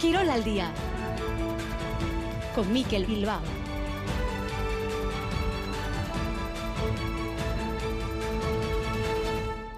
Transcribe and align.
Quirol 0.00 0.30
al 0.30 0.44
día 0.44 0.70
con 2.54 2.72
Miquel 2.72 3.04
Bilbao. 3.04 3.40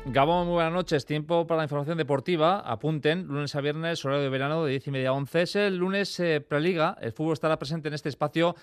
Gabón, 0.04 0.46
muy 0.46 0.54
buenas 0.56 0.74
noches. 0.74 1.06
Tiempo 1.06 1.46
para 1.46 1.58
la 1.58 1.64
información 1.64 1.96
deportiva. 1.96 2.60
Apunten, 2.60 3.28
lunes 3.28 3.54
a 3.54 3.62
viernes, 3.62 4.04
horario 4.04 4.24
de 4.24 4.28
verano 4.28 4.62
de 4.62 4.72
10 4.72 4.88
y 4.88 4.90
media 4.90 5.08
a 5.08 5.12
11. 5.12 5.40
Es 5.40 5.56
el 5.56 5.76
lunes 5.76 6.20
eh, 6.20 6.42
preliga. 6.42 6.98
El 7.00 7.12
fútbol 7.12 7.32
estará 7.32 7.58
presente 7.58 7.88
en 7.88 7.94
este 7.94 8.10
espacio, 8.10 8.54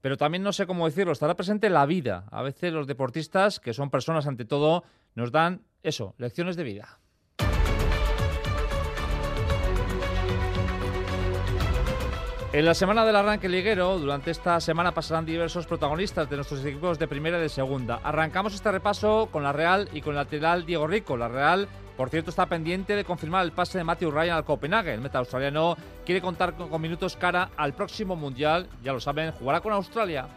pero 0.00 0.16
también 0.16 0.42
no 0.42 0.54
sé 0.54 0.66
cómo 0.66 0.86
decirlo, 0.86 1.12
estará 1.12 1.36
presente 1.36 1.68
la 1.68 1.84
vida. 1.84 2.24
A 2.30 2.40
veces 2.40 2.72
los 2.72 2.86
deportistas, 2.86 3.60
que 3.60 3.74
son 3.74 3.90
personas 3.90 4.26
ante 4.26 4.46
todo, 4.46 4.84
nos 5.14 5.30
dan 5.30 5.60
eso, 5.82 6.14
lecciones 6.16 6.56
de 6.56 6.64
vida. 6.64 7.01
En 12.52 12.66
la 12.66 12.74
semana 12.74 13.06
del 13.06 13.16
arranque 13.16 13.48
liguero, 13.48 13.98
durante 13.98 14.30
esta 14.30 14.60
semana 14.60 14.92
pasarán 14.92 15.24
diversos 15.24 15.66
protagonistas 15.66 16.28
de 16.28 16.36
nuestros 16.36 16.62
equipos 16.66 16.98
de 16.98 17.08
primera 17.08 17.38
y 17.38 17.40
de 17.40 17.48
segunda. 17.48 18.00
Arrancamos 18.04 18.52
este 18.52 18.70
repaso 18.70 19.30
con 19.32 19.42
la 19.42 19.54
Real 19.54 19.88
y 19.94 20.02
con 20.02 20.10
el 20.10 20.16
lateral 20.16 20.66
Diego 20.66 20.86
Rico. 20.86 21.16
La 21.16 21.28
Real, 21.28 21.66
por 21.96 22.10
cierto, 22.10 22.28
está 22.28 22.44
pendiente 22.44 22.94
de 22.94 23.06
confirmar 23.06 23.46
el 23.46 23.52
pase 23.52 23.78
de 23.78 23.84
Matthew 23.84 24.10
Ryan 24.10 24.36
al 24.36 24.44
Copenhague. 24.44 24.92
El 24.92 25.00
meta 25.00 25.18
australiano 25.18 25.78
quiere 26.04 26.20
contar 26.20 26.52
con 26.52 26.82
minutos 26.82 27.16
cara 27.16 27.48
al 27.56 27.72
próximo 27.72 28.16
Mundial. 28.16 28.68
Ya 28.84 28.92
lo 28.92 29.00
saben, 29.00 29.32
jugará 29.32 29.62
con 29.62 29.72
Australia. 29.72 30.28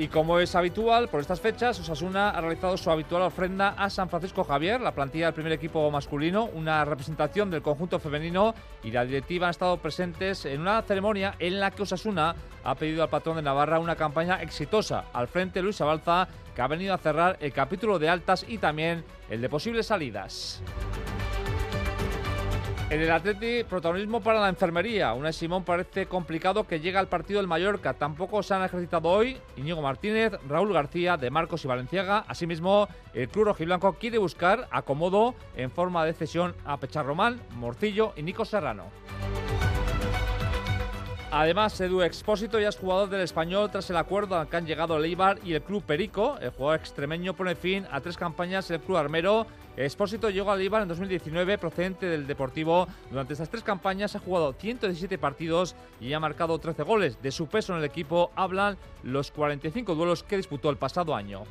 Y 0.00 0.06
como 0.06 0.38
es 0.38 0.54
habitual, 0.54 1.08
por 1.08 1.20
estas 1.20 1.40
fechas, 1.40 1.80
Osasuna 1.80 2.30
ha 2.30 2.40
realizado 2.40 2.76
su 2.76 2.88
habitual 2.88 3.22
ofrenda 3.22 3.70
a 3.70 3.90
San 3.90 4.08
Francisco 4.08 4.44
Javier, 4.44 4.80
la 4.80 4.94
plantilla 4.94 5.26
del 5.26 5.34
primer 5.34 5.50
equipo 5.50 5.90
masculino, 5.90 6.44
una 6.44 6.84
representación 6.84 7.50
del 7.50 7.62
conjunto 7.62 7.98
femenino 7.98 8.54
y 8.84 8.92
la 8.92 9.04
directiva 9.04 9.48
han 9.48 9.50
estado 9.50 9.76
presentes 9.78 10.44
en 10.44 10.60
una 10.60 10.80
ceremonia 10.82 11.34
en 11.40 11.58
la 11.58 11.72
que 11.72 11.82
Osasuna 11.82 12.36
ha 12.62 12.74
pedido 12.76 13.02
al 13.02 13.08
patrón 13.08 13.36
de 13.36 13.42
Navarra 13.42 13.80
una 13.80 13.96
campaña 13.96 14.40
exitosa. 14.40 15.06
Al 15.12 15.26
frente 15.26 15.62
Luis 15.62 15.80
Abalza, 15.80 16.28
que 16.54 16.62
ha 16.62 16.68
venido 16.68 16.94
a 16.94 16.98
cerrar 16.98 17.36
el 17.40 17.52
capítulo 17.52 17.98
de 17.98 18.08
altas 18.08 18.46
y 18.46 18.58
también 18.58 19.04
el 19.28 19.40
de 19.40 19.48
posibles 19.48 19.88
salidas. 19.88 20.62
En 22.90 23.02
el 23.02 23.10
Atleti, 23.10 23.64
protagonismo 23.64 24.22
para 24.22 24.40
la 24.40 24.48
enfermería. 24.48 25.12
Una 25.12 25.30
Simón 25.30 25.62
parece 25.62 26.06
complicado 26.06 26.66
que 26.66 26.80
llegue 26.80 26.96
al 26.96 27.06
partido 27.06 27.38
del 27.38 27.46
Mallorca. 27.46 27.92
Tampoco 27.92 28.42
se 28.42 28.54
han 28.54 28.64
ejercitado 28.64 29.10
hoy 29.10 29.36
Íñigo 29.58 29.82
Martínez, 29.82 30.32
Raúl 30.48 30.72
García, 30.72 31.18
De 31.18 31.30
Marcos 31.30 31.62
y 31.66 31.68
Valenciaga. 31.68 32.24
Asimismo, 32.26 32.88
el 33.12 33.28
club 33.28 33.44
rojiblanco 33.44 33.92
quiere 33.92 34.16
buscar 34.16 34.68
acomodo 34.70 35.34
en 35.54 35.70
forma 35.70 36.06
de 36.06 36.14
cesión 36.14 36.54
a 36.64 36.78
Pecharromán, 36.78 37.42
Morcillo 37.56 38.14
y 38.16 38.22
Nico 38.22 38.46
Serrano. 38.46 38.84
Además, 41.30 41.78
Edu 41.78 42.00
Expósito 42.00 42.58
ya 42.58 42.70
es 42.70 42.78
jugador 42.78 43.10
del 43.10 43.20
español 43.20 43.70
tras 43.70 43.90
el 43.90 43.98
acuerdo 43.98 44.38
al 44.38 44.48
que 44.48 44.56
han 44.56 44.66
llegado 44.66 44.96
el 44.96 45.04
y 45.44 45.52
el 45.52 45.62
club 45.62 45.82
Perico. 45.82 46.38
El 46.40 46.50
jugador 46.50 46.80
extremeño 46.80 47.34
pone 47.34 47.54
fin 47.54 47.86
a 47.90 48.00
tres 48.00 48.16
campañas 48.16 48.70
el 48.70 48.80
club 48.80 48.96
armero. 48.96 49.46
Expósito 49.76 50.30
llegó 50.30 50.50
al 50.50 50.60
Eibar 50.60 50.82
en 50.82 50.88
2019 50.88 51.58
procedente 51.58 52.06
del 52.06 52.26
Deportivo. 52.26 52.88
Durante 53.10 53.34
estas 53.34 53.50
tres 53.50 53.62
campañas 53.62 54.16
ha 54.16 54.20
jugado 54.20 54.54
117 54.54 55.18
partidos 55.18 55.76
y 56.00 56.14
ha 56.14 56.20
marcado 56.20 56.58
13 56.58 56.82
goles. 56.82 57.20
De 57.20 57.30
su 57.30 57.46
peso 57.46 57.74
en 57.74 57.80
el 57.80 57.84
equipo 57.84 58.30
hablan 58.34 58.78
los 59.02 59.30
45 59.30 59.94
duelos 59.94 60.22
que 60.22 60.38
disputó 60.38 60.70
el 60.70 60.78
pasado 60.78 61.14
año. 61.14 61.42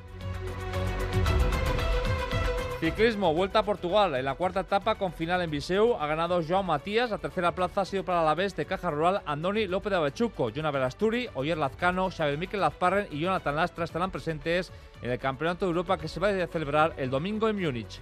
Ciclismo, 2.79 3.33
vuelta 3.33 3.59
a 3.59 3.65
Portugal. 3.65 4.13
En 4.13 4.25
la 4.25 4.35
cuarta 4.35 4.59
etapa 4.59 4.95
con 4.95 5.11
final 5.11 5.41
en 5.41 5.49
Viseu 5.49 5.95
ha 5.99 6.05
ganado 6.05 6.43
João 6.43 6.61
Matías. 6.61 7.09
La 7.09 7.17
tercera 7.17 7.51
plaza 7.53 7.81
ha 7.81 7.85
sido 7.85 8.05
para 8.05 8.23
la 8.23 8.35
vez 8.35 8.55
de 8.55 8.67
Caja 8.67 8.91
Rural 8.91 9.23
Andoni 9.25 9.65
López 9.65 9.89
de 9.89 9.97
Avechuco, 9.97 10.51
Jonah 10.55 10.69
Verasturi, 10.69 11.27
Oyer 11.33 11.57
Lazcano, 11.57 12.11
Xavier 12.11 12.37
Miquel 12.37 12.61
Lazparren 12.61 13.07
y 13.09 13.19
Jonathan 13.19 13.55
Lastra 13.55 13.85
estarán 13.85 14.11
presentes 14.11 14.71
en 15.01 15.09
el 15.09 15.17
Campeonato 15.17 15.65
de 15.65 15.71
Europa 15.71 15.97
que 15.97 16.07
se 16.07 16.19
va 16.19 16.27
a 16.29 16.47
celebrar 16.47 16.93
el 16.97 17.09
domingo 17.09 17.49
en 17.49 17.59
Múnich. 17.59 17.99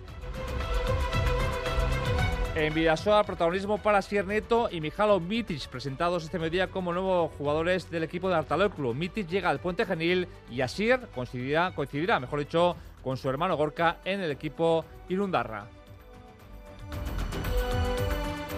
En 2.56 2.74
Vidasoa, 2.74 3.24
protagonismo 3.24 3.78
para 3.78 4.02
Sier 4.02 4.28
Neto 4.28 4.68
y 4.69 4.81
Mijalo 4.81 5.22
Mitic, 5.22 5.69
presentados 5.69 6.25
este 6.25 6.38
mediodía 6.38 6.68
como 6.68 6.91
nuevos 6.91 7.31
jugadores 7.38 7.90
del 7.90 8.03
equipo 8.03 8.28
de 8.28 8.35
Artaloclo. 8.35 8.94
Mitic 8.94 9.28
llega 9.28 9.50
al 9.50 9.59
Puente 9.59 9.85
Genil 9.85 10.28
y 10.52 10.59
Asier 10.59 11.08
coincidirá, 11.16 11.72
coincidirá, 11.74 12.19
mejor 12.19 12.40
dicho, 12.40 12.75
con 13.05 13.17
su 13.17 13.29
hermano 13.29 13.55
Gorka 13.55 13.97
en 14.03 14.19
el 14.19 14.31
equipo 14.31 14.83
Irundarra. 15.09 15.67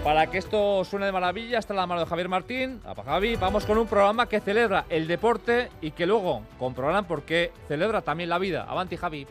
Para 0.06 0.28
que 0.28 0.38
esto 0.38 0.86
suene 0.86 1.06
de 1.06 1.12
maravilla, 1.12 1.60
está 1.60 1.74
la 1.74 1.86
mano 1.86 2.00
de 2.00 2.08
Javier 2.08 2.30
Martín. 2.30 2.80
A 2.86 2.96
Javi, 2.96 3.36
vamos 3.36 3.66
con 3.66 3.78
un 3.78 3.88
programa 3.88 4.30
que 4.30 4.40
celebra 4.40 4.86
el 4.88 5.06
deporte 5.06 5.70
y 5.82 5.92
que 5.92 6.06
luego 6.06 6.44
comprobarán 6.58 7.04
por 7.04 7.24
qué 7.24 7.52
celebra 7.68 8.02
también 8.02 8.30
la 8.30 8.40
vida. 8.40 8.66
Avanti, 8.70 8.96
Javi. 8.96 9.28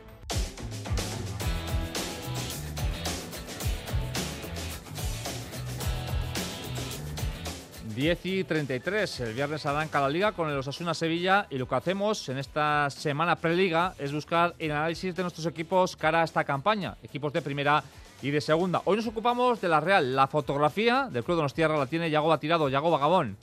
10 7.96 8.26
y 8.26 8.44
33. 8.44 9.20
El 9.20 9.32
viernes 9.32 9.64
arranca 9.64 10.02
la 10.02 10.10
liga 10.10 10.32
con 10.32 10.50
el 10.50 10.58
Osasuna 10.58 10.92
Sevilla 10.92 11.46
y 11.48 11.56
lo 11.56 11.66
que 11.66 11.76
hacemos 11.76 12.28
en 12.28 12.36
esta 12.36 12.90
semana 12.90 13.36
preliga 13.36 13.94
es 13.98 14.12
buscar 14.12 14.54
el 14.58 14.70
análisis 14.72 15.16
de 15.16 15.22
nuestros 15.22 15.46
equipos 15.46 15.96
cara 15.96 16.20
a 16.20 16.24
esta 16.24 16.44
campaña, 16.44 16.98
equipos 17.02 17.32
de 17.32 17.40
primera 17.40 17.82
y 18.20 18.30
de 18.30 18.42
segunda. 18.42 18.82
Hoy 18.84 18.98
nos 18.98 19.06
ocupamos 19.06 19.62
de 19.62 19.70
la 19.70 19.80
Real. 19.80 20.14
La 20.14 20.26
fotografía 20.26 21.08
del 21.10 21.24
Club 21.24 21.42
de 21.42 21.48
Tierra 21.54 21.78
la 21.78 21.86
tiene 21.86 22.10
Yago 22.10 22.38
Tirado, 22.38 22.68
Yago 22.68 22.90
Vagabón. 22.90 23.38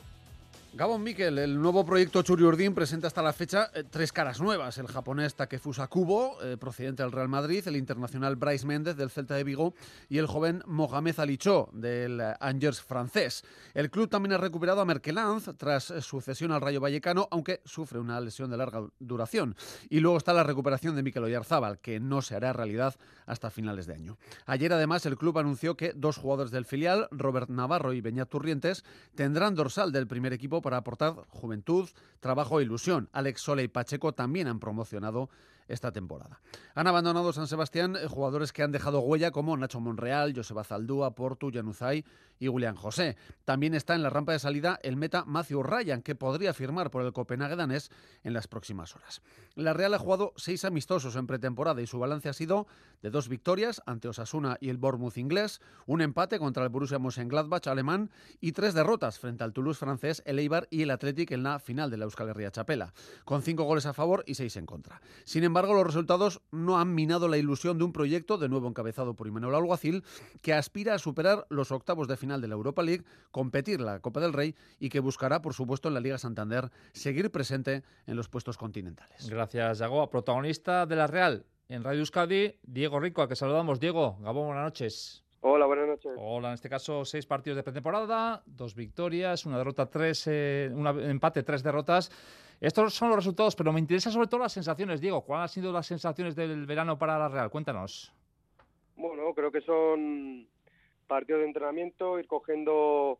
Gabón 0.75 1.03
Miquel, 1.03 1.37
el 1.37 1.61
nuevo 1.61 1.85
proyecto 1.85 2.23
Churiurdin 2.23 2.73
presenta 2.73 3.05
hasta 3.05 3.21
la 3.21 3.31
fecha 3.31 3.69
eh, 3.75 3.83
tres 3.87 4.11
caras 4.11 4.41
nuevas. 4.41 4.79
El 4.79 4.87
japonés 4.87 5.35
Takefusa 5.35 5.85
Kubo, 5.85 6.41
eh, 6.41 6.57
procedente 6.57 7.03
del 7.03 7.11
Real 7.11 7.29
Madrid, 7.29 7.61
el 7.67 7.75
internacional 7.75 8.35
Bryce 8.37 8.65
Méndez 8.65 8.97
del 8.97 9.11
Celta 9.11 9.35
de 9.35 9.43
Vigo 9.43 9.75
y 10.09 10.17
el 10.17 10.25
joven 10.25 10.63
Mohamed 10.65 11.19
Alicho 11.19 11.69
del 11.73 12.19
eh, 12.19 12.33
Angers 12.39 12.81
francés. 12.81 13.43
El 13.75 13.91
club 13.91 14.09
también 14.09 14.33
ha 14.33 14.39
recuperado 14.39 14.81
a 14.81 14.85
Merkelanz 14.85 15.47
tras 15.57 15.93
su 16.01 16.21
cesión 16.21 16.51
al 16.51 16.61
Rayo 16.61 16.81
Vallecano, 16.81 17.27
aunque 17.29 17.61
sufre 17.65 17.99
una 17.99 18.19
lesión 18.19 18.49
de 18.49 18.57
larga 18.57 18.81
duración. 18.97 19.55
Y 19.91 19.99
luego 19.99 20.17
está 20.17 20.33
la 20.33 20.43
recuperación 20.43 20.95
de 20.95 21.03
Mikel 21.03 21.23
Oyarzábal, 21.23 21.77
que 21.81 21.99
no 21.99 22.23
se 22.23 22.33
hará 22.33 22.51
realidad 22.51 22.95
hasta 23.27 23.51
finales 23.51 23.85
de 23.85 23.93
año. 23.93 24.17
Ayer 24.47 24.73
además 24.73 25.05
el 25.05 25.17
club 25.17 25.37
anunció 25.37 25.77
que 25.77 25.93
dos 25.93 26.17
jugadores 26.17 26.51
del 26.51 26.65
filial, 26.65 27.09
Robert 27.11 27.51
Navarro 27.51 27.93
y 27.93 28.01
Beñat 28.01 28.29
Turrientes, 28.29 28.83
tendrán 29.13 29.53
dorsal 29.53 29.91
del 29.91 30.07
primer 30.07 30.33
equipo 30.33 30.62
para 30.63 30.77
aportar 30.77 31.13
juventud, 31.29 31.87
trabajo 32.19 32.59
e 32.59 32.63
ilusión. 32.63 33.09
Alex 33.13 33.41
Sole 33.41 33.61
y 33.61 33.67
Pacheco 33.67 34.13
también 34.13 34.47
han 34.47 34.59
promocionado 34.59 35.29
esta 35.67 35.91
temporada. 35.91 36.41
Han 36.75 36.87
abandonado 36.87 37.33
San 37.33 37.47
Sebastián 37.47 37.95
eh, 37.95 38.07
jugadores 38.07 38.51
que 38.51 38.63
han 38.63 38.71
dejado 38.71 38.99
huella 38.99 39.31
como 39.31 39.55
Nacho 39.57 39.79
Monreal, 39.79 40.33
Joseba 40.35 40.63
Zaldúa, 40.63 41.15
Portu, 41.15 41.51
Januzaj 41.51 42.03
y 42.39 42.47
William 42.49 42.75
José. 42.75 43.15
También 43.45 43.73
está 43.73 43.95
en 43.95 44.03
la 44.03 44.09
rampa 44.09 44.33
de 44.33 44.39
salida 44.39 44.79
el 44.83 44.97
meta 44.97 45.23
Matthew 45.25 45.63
Ryan, 45.63 46.01
que 46.01 46.15
podría 46.15 46.53
firmar 46.53 46.91
por 46.91 47.03
el 47.03 47.13
Copenhague 47.13 47.55
danés 47.55 47.89
en 48.23 48.33
las 48.33 48.47
próximas 48.47 48.95
horas. 48.95 49.21
La 49.55 49.73
Real 49.73 49.93
ha 49.93 49.99
jugado 49.99 50.33
seis 50.35 50.65
amistosos 50.65 51.15
en 51.15 51.27
pretemporada 51.27 51.81
y 51.81 51.87
su 51.87 51.99
balance 51.99 52.29
ha 52.29 52.33
sido 52.33 52.67
de 53.01 53.09
dos 53.09 53.29
victorias 53.29 53.81
ante 53.85 54.07
Osasuna 54.07 54.57
y 54.59 54.69
el 54.69 54.77
Bournemouth 54.77 55.17
inglés, 55.17 55.61
un 55.85 56.01
empate 56.01 56.39
contra 56.39 56.63
el 56.63 56.69
Borussia 56.69 56.99
Mönchengladbach 56.99 57.67
alemán 57.67 58.09
y 58.41 58.51
tres 58.51 58.73
derrotas 58.73 59.19
frente 59.19 59.43
al 59.43 59.53
Toulouse 59.53 59.79
francés, 59.79 60.21
el 60.25 60.39
Eibar 60.39 60.67
y 60.69 60.81
el 60.81 60.91
Athletic 60.91 61.31
en 61.31 61.43
la 61.43 61.59
final 61.59 61.91
de 61.91 61.97
la 61.97 62.05
Euskal 62.05 62.29
Herria 62.29 62.51
Chapela, 62.51 62.93
con 63.25 63.41
cinco 63.41 63.63
goles 63.63 63.85
a 63.85 63.93
favor 63.93 64.23
y 64.25 64.35
seis 64.35 64.55
en 64.57 64.65
contra. 64.65 65.01
Sin 65.23 65.43
embargo, 65.43 65.52
los 65.61 65.85
resultados 65.85 66.41
no 66.51 66.79
han 66.79 66.93
minado 66.93 67.27
la 67.27 67.37
ilusión 67.37 67.77
de 67.77 67.83
un 67.83 67.93
proyecto, 67.93 68.37
de 68.37 68.49
nuevo 68.49 68.67
encabezado 68.67 69.15
por 69.15 69.27
Imanol 69.27 69.55
Alguacil, 69.55 70.03
que 70.41 70.53
aspira 70.53 70.95
a 70.95 70.99
superar 70.99 71.45
los 71.49 71.71
octavos 71.71 72.07
de 72.07 72.17
final 72.17 72.41
de 72.41 72.47
la 72.47 72.55
Europa 72.55 72.81
League, 72.81 73.05
competir 73.31 73.79
la 73.79 73.99
Copa 73.99 74.19
del 74.19 74.33
Rey 74.33 74.55
y 74.79 74.89
que 74.89 74.99
buscará, 74.99 75.41
por 75.41 75.53
supuesto, 75.53 75.87
en 75.87 75.93
la 75.93 75.99
Liga 75.99 76.17
Santander 76.17 76.71
seguir 76.93 77.31
presente 77.31 77.83
en 78.07 78.15
los 78.15 78.29
puestos 78.29 78.57
continentales. 78.57 79.29
Gracias, 79.29 79.79
Yago. 79.79 80.09
Protagonista 80.09 80.85
de 80.85 80.95
la 80.95 81.07
Real 81.07 81.45
en 81.69 81.83
Radio 81.83 81.99
Euskadi, 81.99 82.59
Diego 82.63 82.99
Rico, 82.99 83.21
a 83.21 83.27
que 83.27 83.35
saludamos. 83.35 83.79
Diego, 83.79 84.17
Gabón, 84.21 84.47
buenas 84.47 84.65
noches. 84.65 85.23
Hola, 85.45 85.65
buenas 85.65 85.87
noches. 85.87 86.13
Hola, 86.17 86.49
en 86.49 86.53
este 86.53 86.69
caso 86.69 87.03
seis 87.03 87.25
partidos 87.25 87.57
de 87.57 87.63
pretemporada, 87.63 88.43
dos 88.45 88.75
victorias, 88.75 89.45
una 89.45 89.57
derrota, 89.57 89.89
tres, 89.89 90.23
eh, 90.27 90.71
un 90.73 90.87
empate, 90.87 91.43
tres 91.43 91.61
derrotas. 91.63 92.09
Estos 92.63 92.93
son 92.93 93.09
los 93.09 93.17
resultados, 93.17 93.57
pero 93.57 93.73
me 93.73 93.79
interesa 93.81 94.09
sobre 94.09 94.27
todo 94.27 94.39
las 94.39 94.53
sensaciones, 94.53 95.01
Diego. 95.01 95.19
¿Cuáles 95.19 95.43
han 95.43 95.49
sido 95.49 95.73
las 95.73 95.85
sensaciones 95.85 96.33
del 96.33 96.65
verano 96.65 96.97
para 96.97 97.19
la 97.19 97.27
Real? 97.27 97.49
Cuéntanos. 97.49 98.13
Bueno, 98.95 99.33
creo 99.33 99.51
que 99.51 99.59
son 99.59 100.47
partidos 101.05 101.41
de 101.41 101.47
entrenamiento, 101.47 102.17
ir 102.19 102.25
cogiendo 102.25 103.19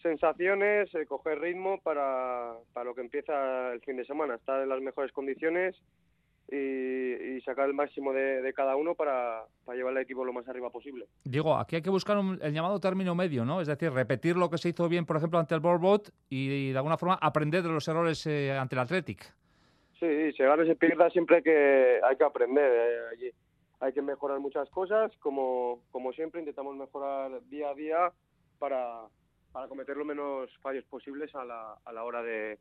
sensaciones, 0.00 0.94
eh, 0.94 1.06
coger 1.06 1.40
ritmo 1.40 1.80
para, 1.80 2.54
para 2.72 2.84
lo 2.84 2.94
que 2.94 3.00
empieza 3.00 3.72
el 3.72 3.80
fin 3.80 3.96
de 3.96 4.04
semana. 4.04 4.36
Estar 4.36 4.62
en 4.62 4.68
las 4.68 4.80
mejores 4.80 5.10
condiciones 5.10 5.74
y, 6.50 7.40
sacar 7.42 7.68
el 7.68 7.74
máximo 7.74 8.12
de, 8.12 8.52
cada 8.54 8.76
uno 8.76 8.94
para, 8.94 9.44
llevar 9.74 9.92
el 9.92 10.02
equipo 10.02 10.24
lo 10.24 10.32
más 10.32 10.46
arriba 10.48 10.70
posible. 10.70 11.06
Digo, 11.24 11.56
aquí 11.56 11.76
hay 11.76 11.82
que 11.82 11.90
buscar 11.90 12.18
el 12.18 12.52
llamado 12.52 12.80
término 12.80 13.14
medio, 13.14 13.44
¿no? 13.44 13.60
Es 13.60 13.68
decir, 13.68 13.90
repetir 13.92 14.36
lo 14.36 14.50
que 14.50 14.58
se 14.58 14.70
hizo 14.70 14.88
bien, 14.88 15.06
por 15.06 15.16
ejemplo, 15.16 15.38
ante 15.38 15.54
el 15.54 15.60
Borbot 15.60 16.10
y, 16.28 16.72
de 16.72 16.76
alguna 16.76 16.98
forma 16.98 17.18
aprender 17.20 17.62
de 17.62 17.68
los 17.70 17.86
errores 17.88 18.26
eh, 18.26 18.52
ante 18.52 18.74
el 18.74 18.80
Athletic. 18.80 19.22
Sí, 19.98 20.32
se 20.32 20.44
gana 20.44 20.64
y 20.64 20.68
se 20.68 20.76
pierda 20.76 21.10
siempre 21.10 21.42
que 21.42 22.00
hay 22.02 22.16
que 22.16 22.24
aprender. 22.24 23.08
Eh, 23.20 23.32
hay 23.80 23.92
que 23.92 24.02
mejorar 24.02 24.40
muchas 24.40 24.68
cosas, 24.70 25.12
como, 25.18 25.82
como 25.90 26.12
siempre 26.12 26.40
intentamos 26.40 26.76
mejorar 26.76 27.40
día 27.48 27.70
a 27.70 27.74
día 27.74 28.12
para, 28.58 29.02
para 29.52 29.68
cometer 29.68 29.96
los 29.96 30.06
menos 30.06 30.50
fallos 30.60 30.84
posibles 30.86 31.32
a 31.34 31.44
la, 31.44 31.76
a 31.84 31.92
la 31.92 32.04
hora 32.04 32.22
de, 32.22 32.58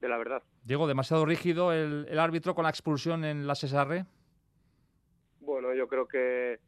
de 0.00 0.08
la 0.08 0.18
verdad. 0.18 0.42
Diego, 0.64 0.86
¿demasiado 0.86 1.24
rígido 1.24 1.72
el, 1.72 2.06
el 2.08 2.18
árbitro 2.18 2.54
con 2.54 2.64
la 2.64 2.70
expulsión 2.70 3.24
en 3.24 3.46
la 3.46 3.54
Cesarre? 3.54 4.06
Bueno, 5.40 5.74
yo 5.74 5.88
creo 5.88 6.06
que 6.06 6.58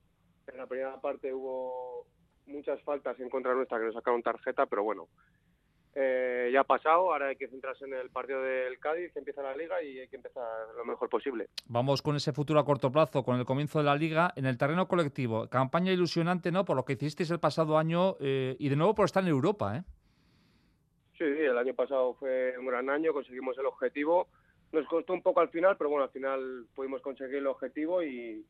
en 0.47 0.57
la 0.57 0.67
primera 0.67 1.01
parte 1.01 1.33
hubo 1.33 2.07
muchas 2.47 2.81
faltas 2.83 3.19
en 3.21 3.31
contra 3.31 3.55
nuestra 3.55 3.79
que 3.79 3.87
nos 3.87 3.95
sacaron 3.95 4.23
tarjeta, 4.23 4.67
pero 4.67 4.83
bueno, 4.83 5.09
eh, 5.95 6.51
ya 6.53 6.61
ha 6.61 6.65
pasado, 6.65 7.13
ahora 7.13 7.29
hay 7.29 7.37
que 7.37 7.49
centrarse 7.49 7.85
en 7.85 7.95
el 7.95 8.11
partido 8.11 8.43
del 8.43 8.79
Cádiz, 8.79 9.13
que 9.13 9.19
empieza 9.19 9.43
la 9.43 9.55
liga 9.55 9.83
y 9.83 10.01
hay 10.01 10.09
que 10.09 10.17
empezar 10.17 10.45
lo 10.77 10.85
mejor 10.85 11.09
posible. 11.09 11.49
Vamos 11.67 12.01
con 12.01 12.17
ese 12.17 12.33
futuro 12.33 12.59
a 12.61 12.65
corto 12.65 12.91
plazo, 12.91 13.23
con 13.23 13.39
el 13.39 13.45
comienzo 13.45 13.79
de 13.79 13.85
la 13.85 13.95
liga 13.95 14.33
en 14.37 14.47
el 14.47 14.57
terreno 14.57 14.89
colectivo. 14.89 15.49
Campaña 15.49 15.93
ilusionante, 15.93 16.51
¿no? 16.51 16.65
Por 16.65 16.77
lo 16.77 16.85
que 16.85 16.95
hicisteis 16.95 17.31
el 17.31 17.41
pasado 17.41 17.77
año 17.77 18.17
eh, 18.21 18.57
y 18.59 18.69
de 18.71 18.77
nuevo 18.77 18.95
por 18.95 19.05
estar 19.05 19.23
en 19.23 19.29
Europa, 19.29 19.77
¿eh? 19.77 19.83
Sí, 21.23 21.45
el 21.45 21.57
año 21.57 21.73
pasado 21.73 22.15
fue 22.15 22.55
un 22.59 22.67
gran 22.67 22.91
año, 22.91 23.13
conseguimos 23.13 23.57
el 23.57 23.67
objetivo. 23.67 24.27
Nos 24.73 24.87
costó 24.89 25.13
un 25.13 25.23
poco 25.23 25.39
al 25.39 25.51
final, 25.51 25.77
pero 25.77 25.89
bueno, 25.89 26.05
al 26.05 26.11
final 26.11 26.67
pudimos 26.75 27.01
conseguir 27.01 27.37
el 27.37 27.47
objetivo 27.47 28.03
y, 28.03 28.45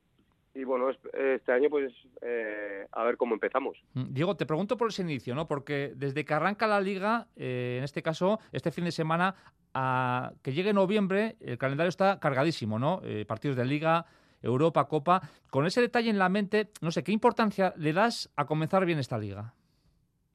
y 0.54 0.64
bueno, 0.64 0.88
este 0.88 1.52
año 1.52 1.68
pues 1.68 1.92
eh, 2.22 2.86
a 2.90 3.04
ver 3.04 3.18
cómo 3.18 3.34
empezamos. 3.34 3.76
Mm, 3.92 4.14
Diego, 4.14 4.36
te 4.36 4.46
pregunto 4.46 4.78
por 4.78 4.88
ese 4.88 5.02
inicio, 5.02 5.34
¿no? 5.34 5.46
Porque 5.46 5.92
desde 5.96 6.24
que 6.24 6.32
arranca 6.32 6.66
la 6.66 6.80
liga, 6.80 7.26
eh, 7.36 7.76
en 7.76 7.84
este 7.84 8.02
caso, 8.02 8.38
este 8.52 8.70
fin 8.70 8.84
de 8.84 8.92
semana, 8.92 9.34
a 9.74 10.32
que 10.42 10.54
llegue 10.54 10.72
noviembre, 10.72 11.36
el 11.40 11.58
calendario 11.58 11.90
está 11.90 12.20
cargadísimo, 12.20 12.78
¿no? 12.78 13.02
Eh, 13.04 13.26
partidos 13.26 13.58
de 13.58 13.66
liga, 13.66 14.06
Europa, 14.40 14.88
Copa. 14.88 15.20
Con 15.50 15.66
ese 15.66 15.82
detalle 15.82 16.08
en 16.08 16.18
la 16.18 16.30
mente, 16.30 16.70
no 16.80 16.90
sé, 16.90 17.04
¿qué 17.04 17.12
importancia 17.12 17.74
le 17.76 17.92
das 17.92 18.32
a 18.34 18.46
comenzar 18.46 18.86
bien 18.86 18.98
esta 18.98 19.18
liga? 19.18 19.52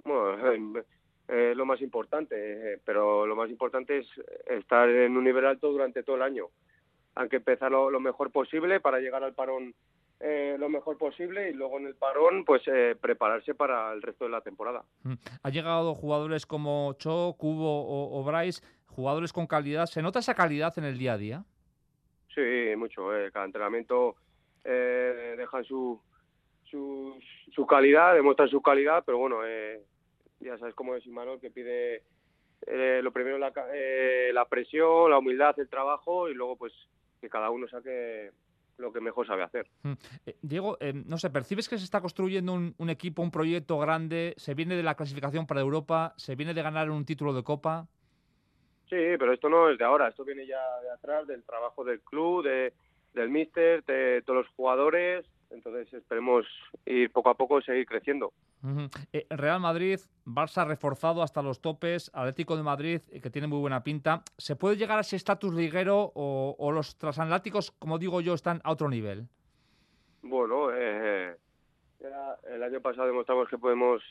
Bueno, 0.05 0.83
lo 1.27 1.65
más 1.65 1.81
importante, 1.81 2.79
pero 2.85 3.25
lo 3.25 3.35
más 3.35 3.49
importante 3.49 3.97
es 3.97 4.07
estar 4.45 4.89
en 4.89 5.17
un 5.17 5.23
nivel 5.23 5.45
alto 5.45 5.71
durante 5.71 6.03
todo 6.03 6.15
el 6.15 6.21
año. 6.21 6.47
Hay 7.15 7.27
que 7.29 7.37
empezar 7.37 7.71
lo 7.71 7.99
mejor 7.99 8.31
posible 8.31 8.79
para 8.79 8.99
llegar 8.99 9.23
al 9.23 9.33
parón 9.33 9.73
eh, 10.19 10.55
lo 10.57 10.67
mejor 10.67 10.97
posible 10.97 11.51
y 11.51 11.53
luego 11.53 11.77
en 11.77 11.85
el 11.85 11.93
parón 11.93 12.43
pues 12.43 12.63
eh, 12.65 12.95
prepararse 12.99 13.53
para 13.53 13.93
el 13.93 14.01
resto 14.01 14.25
de 14.25 14.31
la 14.31 14.41
temporada. 14.41 14.83
Mm. 15.03 15.13
Ha 15.43 15.49
llegado 15.51 15.93
jugadores 15.93 16.47
como 16.47 16.93
Cho, 16.93 17.35
Cubo 17.37 18.17
o, 18.17 18.23
Bryce, 18.23 18.63
jugadores 18.87 19.31
con 19.31 19.45
calidad. 19.45 19.85
¿Se 19.85 20.01
nota 20.01 20.17
esa 20.17 20.33
calidad 20.33 20.73
en 20.77 20.85
el 20.85 20.97
día 20.97 21.13
a 21.13 21.17
día? 21.17 21.43
Sí, 22.33 22.75
mucho. 22.75 23.15
Eh. 23.15 23.31
Cada 23.31 23.45
entrenamiento 23.45 24.15
eh, 24.63 25.35
dejan 25.37 25.63
su, 25.65 26.01
su, 26.63 27.19
su, 27.51 27.67
calidad, 27.67 28.15
demuestran 28.15 28.49
su 28.49 28.59
calidad, 28.59 29.03
pero 29.05 29.19
bueno, 29.19 29.45
ya 30.39 30.57
sabes 30.57 30.75
cómo 30.75 30.95
es 30.95 31.05
Imanol 31.05 31.39
que 31.39 31.51
pide 31.51 32.03
lo 33.01 33.11
primero 33.11 33.37
la, 33.37 33.53
la 34.33 34.45
presión, 34.45 35.11
la 35.11 35.19
humildad, 35.19 35.57
el 35.59 35.69
trabajo 35.69 36.27
y 36.27 36.33
luego 36.33 36.57
pues 36.57 36.73
que 37.21 37.29
cada 37.29 37.49
uno 37.49 37.67
saque 37.67 38.31
lo 38.77 38.93
que 38.93 39.01
mejor 39.01 39.25
sabe 39.25 39.43
hacer. 39.43 39.67
Mm. 39.83 39.93
Eh, 40.25 40.35
Diego, 40.41 40.77
eh, 40.79 40.93
no 40.93 41.17
sé, 41.17 41.29
¿percibes 41.29 41.67
que 41.67 41.77
se 41.77 41.83
está 41.83 42.01
construyendo 42.01 42.53
un, 42.53 42.89
equipo, 42.89 43.21
un 43.21 43.31
proyecto 43.31 43.77
grande? 43.79 44.33
¿Se 44.37 44.53
viene 44.53 44.75
de 44.75 44.83
la 44.83 44.95
clasificación 44.95 45.47
para 45.47 45.61
Europa? 45.61 46.13
¿Se 46.17 46.35
viene 46.35 46.53
de 46.53 46.61
ganar 46.61 46.89
un 46.89 47.05
título 47.05 47.33
de 47.33 47.43
Copa? 47.43 47.87
Sí, 48.89 48.95
pero 49.19 49.33
esto 49.33 49.49
no 49.49 49.69
es 49.69 49.77
de 49.77 49.83
ahora, 49.83 50.07
esto 50.07 50.23
viene 50.23 50.45
ya 50.45 50.61
de 50.81 50.91
atrás, 50.91 51.27
del 51.27 51.43
trabajo 51.43 51.83
del 51.83 51.99
club, 52.01 52.45
de, 52.45 52.73
del 53.13 53.29
míster, 53.29 53.83
de 53.83 54.21
todos 54.25 54.45
los 54.45 54.55
jugadores, 54.55 55.25
entonces 55.49 55.91
esperemos 55.93 56.45
ir 56.85 57.11
poco 57.11 57.29
a 57.29 57.35
poco 57.35 57.61
seguir 57.61 57.85
creciendo. 57.85 58.31
Eh, 59.13 59.27
Real 59.29 59.59
Madrid, 59.59 59.99
Barça 60.25 60.65
reforzado 60.65 61.21
hasta 61.21 61.41
los 61.41 61.61
topes, 61.61 62.09
Atlético 62.13 62.57
de 62.57 62.63
Madrid, 62.63 63.01
eh, 63.09 63.21
que 63.21 63.29
tiene 63.29 63.47
muy 63.47 63.59
buena 63.59 63.83
pinta. 63.83 64.23
¿Se 64.37 64.55
puede 64.55 64.75
llegar 64.75 64.97
a 64.97 65.01
ese 65.01 65.15
estatus 65.15 65.53
liguero 65.53 66.11
o, 66.15 66.71
los 66.71 66.97
transatlánticos, 66.97 67.71
como 67.71 67.99
digo 67.99 68.21
yo, 68.21 68.33
están 68.33 68.59
a 68.63 68.71
otro 68.71 68.89
nivel? 68.89 69.27
Bueno, 70.23 70.69
eh, 70.73 71.35
el 72.49 72.63
año 72.63 72.81
pasado 72.81 73.07
demostramos 73.07 73.47
que 73.47 73.57
podemos 73.57 74.03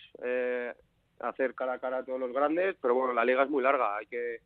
hacer 1.19 1.55
cara 1.55 1.75
a 1.75 1.79
cara 1.79 1.99
a 1.99 2.05
todos 2.05 2.21
los 2.21 2.33
grandes, 2.33 2.77
pero 2.81 2.95
bueno, 2.95 3.13
la 3.13 3.25
liga 3.25 3.43
es 3.43 3.51
muy 3.51 3.63
larga, 3.63 3.97
hay 3.97 4.07
que 4.07 4.41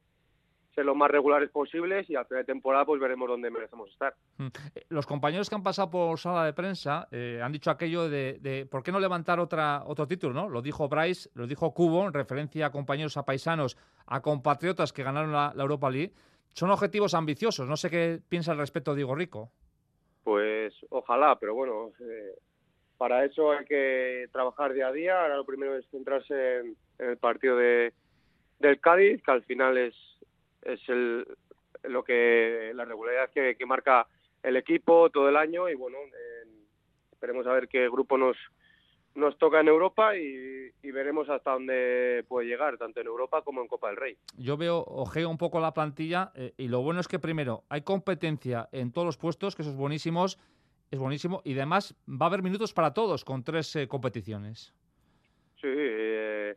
ser 0.75 0.85
lo 0.85 0.95
más 0.95 1.11
regulares 1.11 1.51
posibles 1.51 2.09
y 2.09 2.17
a 2.17 2.25
final 2.25 2.45
de 2.45 2.53
temporada 2.53 2.85
pues 2.85 3.01
veremos 3.01 3.29
dónde 3.29 3.51
merecemos 3.51 3.91
estar. 3.91 4.15
Mm. 4.39 4.47
Eh, 4.75 4.85
los 4.89 5.07
compañeros 5.07 5.49
que 5.49 5.55
han 5.55 5.63
pasado 5.63 5.91
por 5.91 6.19
sala 6.19 6.45
de 6.45 6.53
prensa 6.53 7.09
eh, 7.11 7.41
han 7.43 7.53
dicho 7.53 7.71
aquello 7.71 8.09
de, 8.09 8.67
¿por 8.71 8.83
qué 8.83 8.93
no 8.93 9.01
levantar 9.01 9.41
otra, 9.41 9.83
otro 9.87 10.07
título? 10.07 10.35
¿no? 10.35 10.49
Lo 10.49 10.63
dijo 10.63 10.89
Bryce, 10.89 11.31
lo 11.35 11.47
dijo 11.47 11.73
Cubo, 11.75 12.07
en 12.07 12.13
referencia 12.13 12.67
a 12.67 12.71
compañeros, 12.71 13.17
a 13.17 13.25
paisanos, 13.25 13.77
a 14.07 14.21
compatriotas 14.23 14.93
que 14.93 15.03
ganaron 15.03 15.33
la, 15.33 15.53
Europa 15.57 15.91
League. 15.91 16.13
Son 16.53 16.71
objetivos 16.71 17.15
ambiciosos, 17.15 17.69
no 17.69 17.77
sé 17.77 17.91
qué 17.91 18.21
piensa 18.29 18.53
al 18.53 18.59
respecto 18.59 18.95
Diego 18.95 19.15
Rico. 19.15 19.51
Pues 20.25 20.75
ojalá, 20.91 21.37
pero 21.39 21.55
bueno, 21.55 21.93
eh, 22.01 22.35
para 22.99 23.25
eso 23.25 23.53
hay 23.53 23.65
que 23.65 24.27
trabajar 24.33 24.75
día 24.75 24.89
a 24.89 24.93
día. 24.93 25.23
Ahora 25.23 25.37
lo 25.37 25.45
primero 25.45 25.77
es 25.77 25.89
centrarse 25.91 26.59
en, 26.59 26.77
el 26.99 27.17
partido 27.17 27.57
de, 27.57 27.93
del 28.59 28.81
Cádiz, 28.81 29.23
que 29.23 29.31
al 29.31 29.43
final 29.43 29.79
es, 29.79 29.95
es 30.63 30.81
el, 30.89 31.27
lo 31.85 32.05
que 32.05 32.73
la 32.75 32.85
regularidad 32.85 33.31
que, 33.31 33.57
marca 33.67 34.07
el 34.43 34.57
equipo 34.57 35.11
todo 35.11 35.29
el 35.29 35.37
año 35.37 35.69
y 35.69 35.75
bueno 35.75 35.99
esperemos 37.13 37.47
a 37.47 37.53
ver 37.53 37.69
qué 37.69 37.89
grupo 37.89 38.17
nos 38.17 38.37
nos 39.15 39.37
toca 39.39 39.61
en 39.61 39.69
Europa 39.69 40.17
y, 40.17 40.71
veremos 40.83 41.29
hasta 41.29 41.53
dónde 41.53 42.25
puede 42.29 42.49
llegar, 42.49 42.77
tanto 42.77 43.01
en 43.01 43.07
Europa 43.07 43.43
como 43.43 43.63
en 43.63 43.69
Copa 43.69 43.89
del 43.89 43.97
Rey. 43.97 44.17
Yo 44.37 44.57
veo, 44.57 44.85
ojeo 44.87 45.29
un 45.29 45.39
poco 45.39 45.61
la 45.61 45.73
plantilla 45.73 46.33
eh, 46.35 46.53
y 46.57 46.69
lo 46.69 46.83
bueno 46.83 47.01
es 47.01 47.09
que 47.09 47.19
primero 47.19 47.65
hay 47.69 47.83
competencia 47.83 48.69
en 48.73 48.93
todos 48.93 49.07
los 49.07 49.17
puestos, 49.17 49.55
que 49.55 49.63
eso 49.63 49.71
es 49.71 49.77
buenísimos, 49.77 50.39
es 50.91 50.99
buenísimo, 50.99 51.43
y 51.45 51.53
además 51.55 51.95
va 52.09 52.27
a 52.27 52.29
haber 52.29 52.43
minutos 52.43 52.73
para 52.73 52.93
todos 52.93 53.25
con 53.25 53.45
tres 53.45 53.75
eh, 53.77 53.87
competiciones. 53.89 54.75
Sí, 55.61 55.69
eh, 55.69 56.57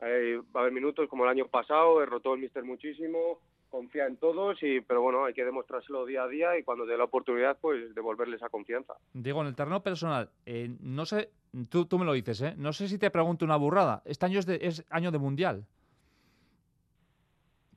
va 0.00 0.60
a 0.60 0.62
haber 0.62 0.72
minutos 0.72 1.08
como 1.08 1.24
el 1.24 1.30
año 1.30 1.46
pasado, 1.46 2.00
derrotó 2.00 2.34
el 2.34 2.40
Mister 2.40 2.64
muchísimo, 2.64 3.40
confía 3.70 4.06
en 4.06 4.16
todos, 4.16 4.62
y, 4.62 4.80
pero 4.80 5.00
bueno, 5.00 5.24
hay 5.24 5.32
que 5.32 5.44
demostrárselo 5.44 6.04
día 6.04 6.24
a 6.24 6.28
día 6.28 6.58
y 6.58 6.62
cuando 6.62 6.84
dé 6.84 6.98
la 6.98 7.04
oportunidad, 7.04 7.56
pues 7.60 7.94
devolverle 7.94 8.36
esa 8.36 8.48
confianza. 8.48 8.94
Diego, 9.12 9.40
en 9.40 9.46
el 9.48 9.56
terreno 9.56 9.82
personal, 9.82 10.30
eh, 10.44 10.68
no 10.80 11.06
sé, 11.06 11.30
tú, 11.68 11.86
tú 11.86 11.98
me 11.98 12.04
lo 12.04 12.12
dices, 12.12 12.42
¿eh? 12.42 12.54
no 12.56 12.72
sé 12.72 12.88
si 12.88 12.98
te 12.98 13.10
pregunto 13.10 13.44
una 13.44 13.56
burrada, 13.56 14.02
este 14.04 14.26
año 14.26 14.38
es, 14.38 14.46
de, 14.46 14.58
es 14.60 14.84
año 14.90 15.10
de 15.10 15.18
Mundial. 15.18 15.64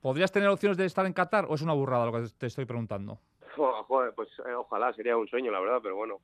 ¿Podrías 0.02 0.34
tener 0.34 0.50
opciones 0.50 0.78
de 0.78 0.86
estar 0.86 1.06
en 1.06 1.14
Qatar 1.14 1.46
o 1.48 1.56
es 1.56 1.62
una 1.62 1.74
burrada 1.74 2.08
lo 2.08 2.12
que 2.12 2.28
te 2.38 2.48
estoy 2.48 2.66
preguntando? 2.66 3.20
pues 4.16 4.30
eh, 4.46 4.54
ojalá, 4.54 4.94
sería 4.94 5.16
un 5.16 5.28
sueño, 5.28 5.52
la 5.52 5.62
verdad, 5.62 5.80
pero 5.82 5.96
bueno, 5.96 6.20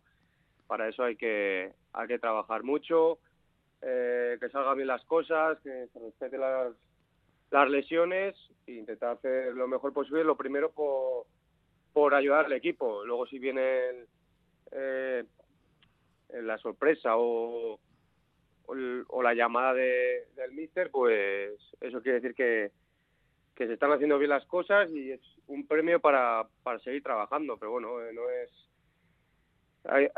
para 0.68 0.90
eso 0.90 1.04
hay 1.04 1.16
que, 1.16 1.74
hay 1.94 2.08
que 2.08 2.20
trabajar 2.20 2.64
mucho, 2.64 3.20
eh, 3.82 4.38
que 4.40 4.50
salgan 4.50 4.76
bien 4.76 4.88
las 4.88 5.04
cosas, 5.06 5.58
que 5.62 5.88
se 5.94 6.00
respeten 6.00 6.42
las, 6.42 6.74
las 7.52 7.70
lesiones 7.70 8.36
e 8.68 8.74
intentar 8.74 9.18
hacer 9.18 9.54
lo 9.54 9.68
mejor 9.68 9.94
posible, 9.94 10.24
lo 10.24 10.36
primero 10.38 10.72
por, 10.72 11.26
por 11.94 12.14
ayudar 12.14 12.46
al 12.46 12.54
equipo. 12.54 13.04
Luego 13.06 13.26
si 13.28 13.40
viene 13.40 14.06
eh, 14.72 15.24
la 16.30 16.58
sorpresa 16.58 17.18
o, 17.18 17.80
o, 18.68 19.24
la 19.24 19.34
llamada 19.34 19.74
de, 19.74 20.28
del 20.36 20.52
míster, 20.52 20.92
pues 20.92 21.54
eso 21.82 22.02
quiere 22.02 22.20
decir 22.20 22.36
que, 22.36 22.72
que 23.56 23.68
se 23.68 23.74
están 23.74 23.92
haciendo 23.92 24.20
bien 24.20 24.30
las 24.30 24.46
cosas 24.46 24.90
y 24.92 25.12
es 25.12 25.22
un 25.48 25.68
premio 25.68 26.00
para, 26.00 26.48
para 26.64 26.80
seguir 26.80 27.02
trabajando, 27.02 27.58
pero 27.58 27.72
bueno, 27.72 28.02
eh, 28.02 28.14
no 28.14 28.30
es 28.30 28.52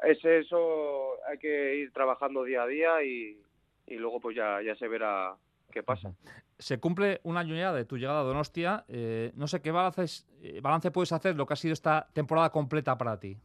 es 0.03 0.25
eso, 0.25 1.23
hay 1.25 1.37
que 1.37 1.75
ir 1.75 1.93
trabajando 1.93 2.43
día 2.43 2.63
a 2.63 2.67
día 2.67 3.03
y, 3.03 3.39
y 3.87 3.95
luego 3.95 4.19
pues 4.19 4.35
ya, 4.35 4.61
ya 4.61 4.75
se 4.75 4.87
verá 4.87 5.35
qué 5.71 5.83
pasa. 5.83 6.13
Se 6.61 6.79
cumple 6.79 7.21
un 7.23 7.37
año 7.37 7.55
ya 7.55 7.73
de 7.73 7.85
tu 7.85 7.97
llegada 7.97 8.19
a 8.19 8.23
Donostia. 8.23 8.85
Eh, 8.87 9.31
no 9.35 9.47
sé 9.47 9.63
qué 9.63 9.71
balance, 9.71 10.23
eh, 10.43 10.61
balance 10.61 10.91
puedes 10.91 11.11
hacer 11.11 11.35
lo 11.35 11.47
que 11.47 11.53
ha 11.53 11.55
sido 11.55 11.73
esta 11.73 12.07
temporada 12.13 12.51
completa 12.51 12.95
para 12.99 13.19
ti. 13.19 13.35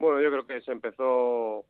Bueno, 0.00 0.20
yo 0.20 0.32
creo 0.32 0.44
que 0.44 0.60
se 0.62 0.72
empezó 0.72 1.64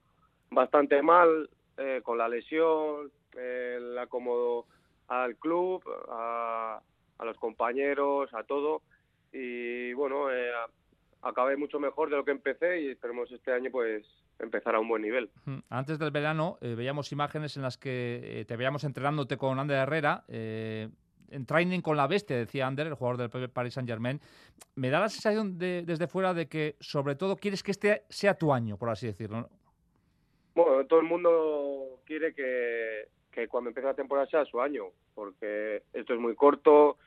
bastante 0.50 1.02
mal 1.02 1.50
eh, 1.76 2.00
con 2.02 2.16
la 2.16 2.30
lesión, 2.30 3.12
el 3.36 3.98
acomodo 3.98 4.64
al 5.08 5.36
club, 5.36 5.84
a, 6.10 6.80
a, 7.18 7.24
los 7.26 7.36
compañeros, 7.36 8.32
a 8.32 8.42
todo. 8.44 8.80
Y 9.34 9.92
bueno, 9.92 10.28
acabé 11.22 11.56
mucho 11.56 11.78
mejor 11.78 12.10
de 12.10 12.16
lo 12.16 12.24
que 12.24 12.32
empecé 12.32 12.82
y 12.82 12.88
esperemos 12.88 13.30
este 13.30 13.52
año 13.52 13.70
pues 13.70 14.04
empezar 14.38 14.74
a 14.74 14.80
un 14.80 14.88
buen 14.88 15.02
nivel. 15.02 15.30
Antes 15.70 15.98
del 15.98 16.10
verano 16.10 16.58
eh, 16.60 16.74
veíamos 16.74 17.12
imágenes 17.12 17.56
en 17.56 17.62
las 17.62 17.78
que 17.78 18.40
eh, 18.40 18.44
te 18.44 18.56
veíamos 18.56 18.84
entrenándote 18.84 19.36
con 19.36 19.58
Ander 19.58 19.78
Herrera, 19.78 20.24
eh, 20.28 20.88
en 21.30 21.46
training 21.46 21.80
con 21.80 21.96
la 21.96 22.06
bestia, 22.06 22.36
decía 22.36 22.66
Ander, 22.66 22.88
el 22.88 22.94
jugador 22.94 23.30
del 23.30 23.48
Paris 23.48 23.74
Saint 23.74 23.88
Germain. 23.88 24.20
Me 24.74 24.90
da 24.90 25.00
la 25.00 25.08
sensación 25.08 25.58
de, 25.58 25.82
desde 25.86 26.06
fuera 26.06 26.34
de 26.34 26.46
que 26.46 26.76
sobre 26.80 27.14
todo 27.14 27.36
quieres 27.36 27.62
que 27.62 27.70
este 27.70 28.02
sea 28.10 28.34
tu 28.34 28.52
año, 28.52 28.76
por 28.76 28.90
así 28.90 29.06
decirlo. 29.06 29.48
Bueno, 30.54 30.84
todo 30.86 31.00
el 31.00 31.06
mundo 31.06 32.00
quiere 32.04 32.34
que, 32.34 33.08
que 33.30 33.48
cuando 33.48 33.70
empiece 33.70 33.86
la 33.86 33.94
temporada 33.94 34.26
sea 34.26 34.44
su 34.44 34.60
año, 34.60 34.86
porque 35.14 35.84
esto 35.94 36.12
es 36.12 36.20
muy 36.20 36.34
corto, 36.34 36.98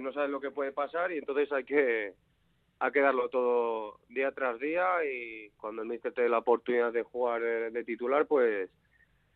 no 0.00 0.12
sabes 0.14 0.30
lo 0.30 0.40
que 0.40 0.50
puede 0.50 0.72
pasar 0.72 1.12
y 1.12 1.18
entonces 1.18 1.52
hay 1.52 1.64
que 1.64 2.14
hay 2.78 2.92
que 2.92 3.00
darlo 3.00 3.28
todo 3.28 4.00
día 4.08 4.32
tras 4.32 4.58
día 4.58 5.04
y 5.04 5.50
cuando 5.56 5.82
el 5.82 5.88
míster 5.88 6.12
te 6.12 6.22
dé 6.22 6.28
la 6.28 6.38
oportunidad 6.38 6.92
de 6.92 7.02
jugar 7.02 7.40
de 7.42 7.84
titular, 7.84 8.26
pues 8.26 8.70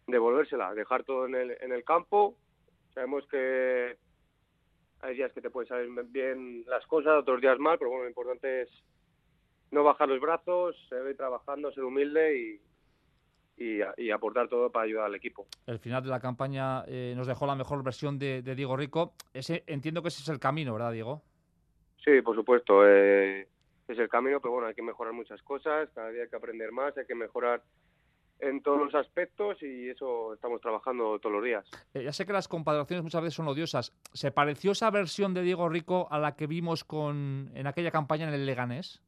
devolvérsela, 0.07 0.75
dejar 0.75 1.05
todo 1.05 1.27
en 1.27 1.35
el, 1.35 1.57
en 1.61 1.73
el 1.73 1.85
campo. 1.85 2.35
Sabemos 2.95 3.27
que 3.29 3.97
hay 5.01 5.17
días 5.17 5.33
que 5.33 5.41
te 5.41 5.51
pueden 5.51 5.69
salir 5.69 5.91
bien 6.09 6.65
las 6.67 6.87
cosas, 6.87 7.21
otros 7.21 7.41
días 7.41 7.59
mal, 7.59 7.79
pero 7.79 7.91
bueno, 7.91 8.05
lo 8.05 8.09
importante 8.09 8.63
es 8.63 8.69
no 9.71 9.85
bajar 9.85 10.09
los 10.09 10.21
brazos, 10.21 10.77
seguir 10.89 11.17
trabajando, 11.17 11.71
ser 11.73 11.85
humilde 11.85 12.61
y, 13.57 13.83
y, 13.97 14.11
aportar 14.11 14.49
todo 14.49 14.71
para 14.71 14.87
ayudar 14.87 15.07
al 15.07 15.15
equipo. 15.15 15.47
El 15.67 15.79
final 15.79 16.03
de 16.03 16.09
la 16.09 16.21
campaña 16.21 16.85
eh, 16.87 17.13
nos 17.17 17.27
dejó 17.27 17.47
la 17.47 17.55
mejor 17.55 17.83
versión 17.83 18.19
de, 18.19 18.43
de 18.43 18.55
Diego 18.55 18.77
Rico. 18.77 19.15
Ese, 19.33 19.65
entiendo 19.67 20.03
que 20.03 20.09
ese 20.09 20.23
es 20.23 20.29
el 20.29 20.39
camino, 20.39 20.73
¿verdad, 20.73 20.93
Diego? 20.93 21.23
Sí, 22.05 22.23
por 22.23 22.35
supuesto. 22.35 22.87
Eh, 22.87 23.47
es 23.89 23.99
el 23.99 24.09
camino, 24.09 24.41
pero 24.41 24.53
bueno, 24.53 24.69
hay 24.69 24.75
que 24.75 24.83
mejorar 24.83 25.15
muchas 25.15 25.43
cosas, 25.43 25.89
cada 25.95 26.11
día 26.11 26.23
hay 26.23 26.29
que 26.29 26.37
aprender 26.37 26.73
más, 26.73 26.97
hay 26.97 27.07
que 27.07 27.15
mejorar 27.15 27.63
en 28.41 28.63
todos 28.63 28.79
los 28.79 28.95
aspectos 28.95 29.61
y 29.63 29.89
eso 29.89 30.35
estamos 30.35 30.61
trabajando 30.61 31.19
todos 31.19 31.35
los 31.35 31.45
días. 31.45 31.69
Eh, 31.95 32.05
ya 32.05 32.13
sé 32.13 32.25
que 32.25 32.33
las 32.33 32.47
comparaciones 32.47 33.03
muchas 33.03 33.23
veces 33.23 33.35
son 33.35 33.49
odiosas. 33.49 33.93
¿Se 34.13 34.31
pareció 34.31 34.73
esa 34.73 34.91
versión 34.91 35.35
de 35.35 35.43
Diego 35.43 35.69
Rico 35.69 36.07
a 36.11 36.19
la 36.19 36.37
que 36.37 36.47
vimos 36.47 36.85
con 36.85 37.51
en 37.55 37.67
aquella 37.67 37.91
campaña 37.91 38.29
en 38.29 38.35
el 38.35 38.47
Leganés? 38.47 39.03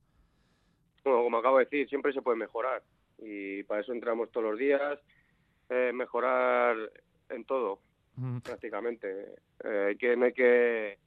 Bueno, 1.05 1.23
como 1.23 1.39
acabo 1.39 1.59
de 1.59 1.65
decir, 1.65 1.89
siempre 1.89 2.13
se 2.13 2.23
puede 2.23 2.39
mejorar 2.39 2.83
y 3.19 3.63
para 3.65 3.83
eso 3.83 3.93
entramos 3.93 4.31
todos 4.33 4.51
los 4.51 4.59
días, 4.59 4.99
eh, 5.69 5.93
mejorar 5.95 6.77
en 7.29 7.45
todo, 7.45 7.81
prácticamente. 8.43 9.27
hay 9.63 9.97
que, 9.97 10.17
no 10.17 10.25
hay 10.25 10.33
que 10.33 10.99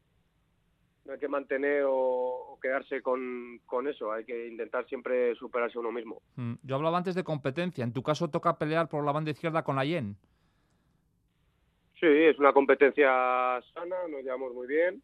no 1.05 1.13
hay 1.13 1.19
que 1.19 1.27
mantener 1.27 1.83
o, 1.86 2.57
quedarse 2.62 3.01
con, 3.01 3.60
eso, 3.89 4.12
hay 4.12 4.24
que 4.24 4.48
intentar 4.48 4.86
siempre 4.88 5.36
superarse 5.36 5.77
uno 5.77 5.91
mismo. 5.91 6.22
Mm, 6.36 6.53
yo 6.63 6.75
hablaba 6.75 6.98
antes 6.98 7.15
de 7.15 7.24
competencia, 7.24 7.83
en 7.83 7.93
tu 7.93 8.03
caso 8.03 8.29
toca 8.29 8.57
pelear 8.57 8.88
por 8.88 9.05
la 9.05 9.12
banda 9.12 9.31
izquierda 9.31 9.63
con 9.63 9.79
Ayen. 9.79 10.15
Sí, 12.00 12.07
es 12.07 12.38
una 12.39 12.53
competencia 12.53 13.07
sana, 13.74 14.07
nos 14.10 14.24
llevamos 14.24 14.53
muy 14.53 14.67
bien, 14.67 15.01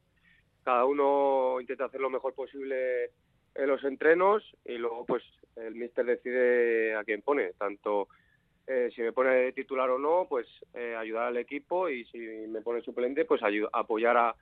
cada 0.64 0.86
uno 0.86 1.60
intenta 1.60 1.86
hacer 1.86 2.02
lo 2.02 2.10
mejor 2.10 2.34
posible 2.34 3.12
en 3.56 3.68
los 3.68 3.84
entrenos 3.84 4.44
y 4.66 4.78
luego 4.78 5.06
pues 5.06 5.24
el 5.56 5.76
míster 5.76 6.06
decide 6.06 6.96
a 6.96 7.04
quién 7.04 7.22
pone, 7.22 7.54
tanto 7.54 8.08
eh, 8.68 8.92
si 8.96 9.02
me 9.02 9.12
pone 9.12 9.52
titular 9.54 9.90
o 9.90 9.98
no, 9.98 10.28
pues 10.30 10.46
eh, 10.74 10.96
ayudar 10.96 11.28
al 11.28 11.38
equipo 11.38 11.90
y 11.90 12.06
si 12.06 12.20
me 12.20 12.62
pone 12.62 12.82
suplente, 12.82 13.26
pues 13.26 13.42
apoyar 13.74 14.16
a, 14.16 14.36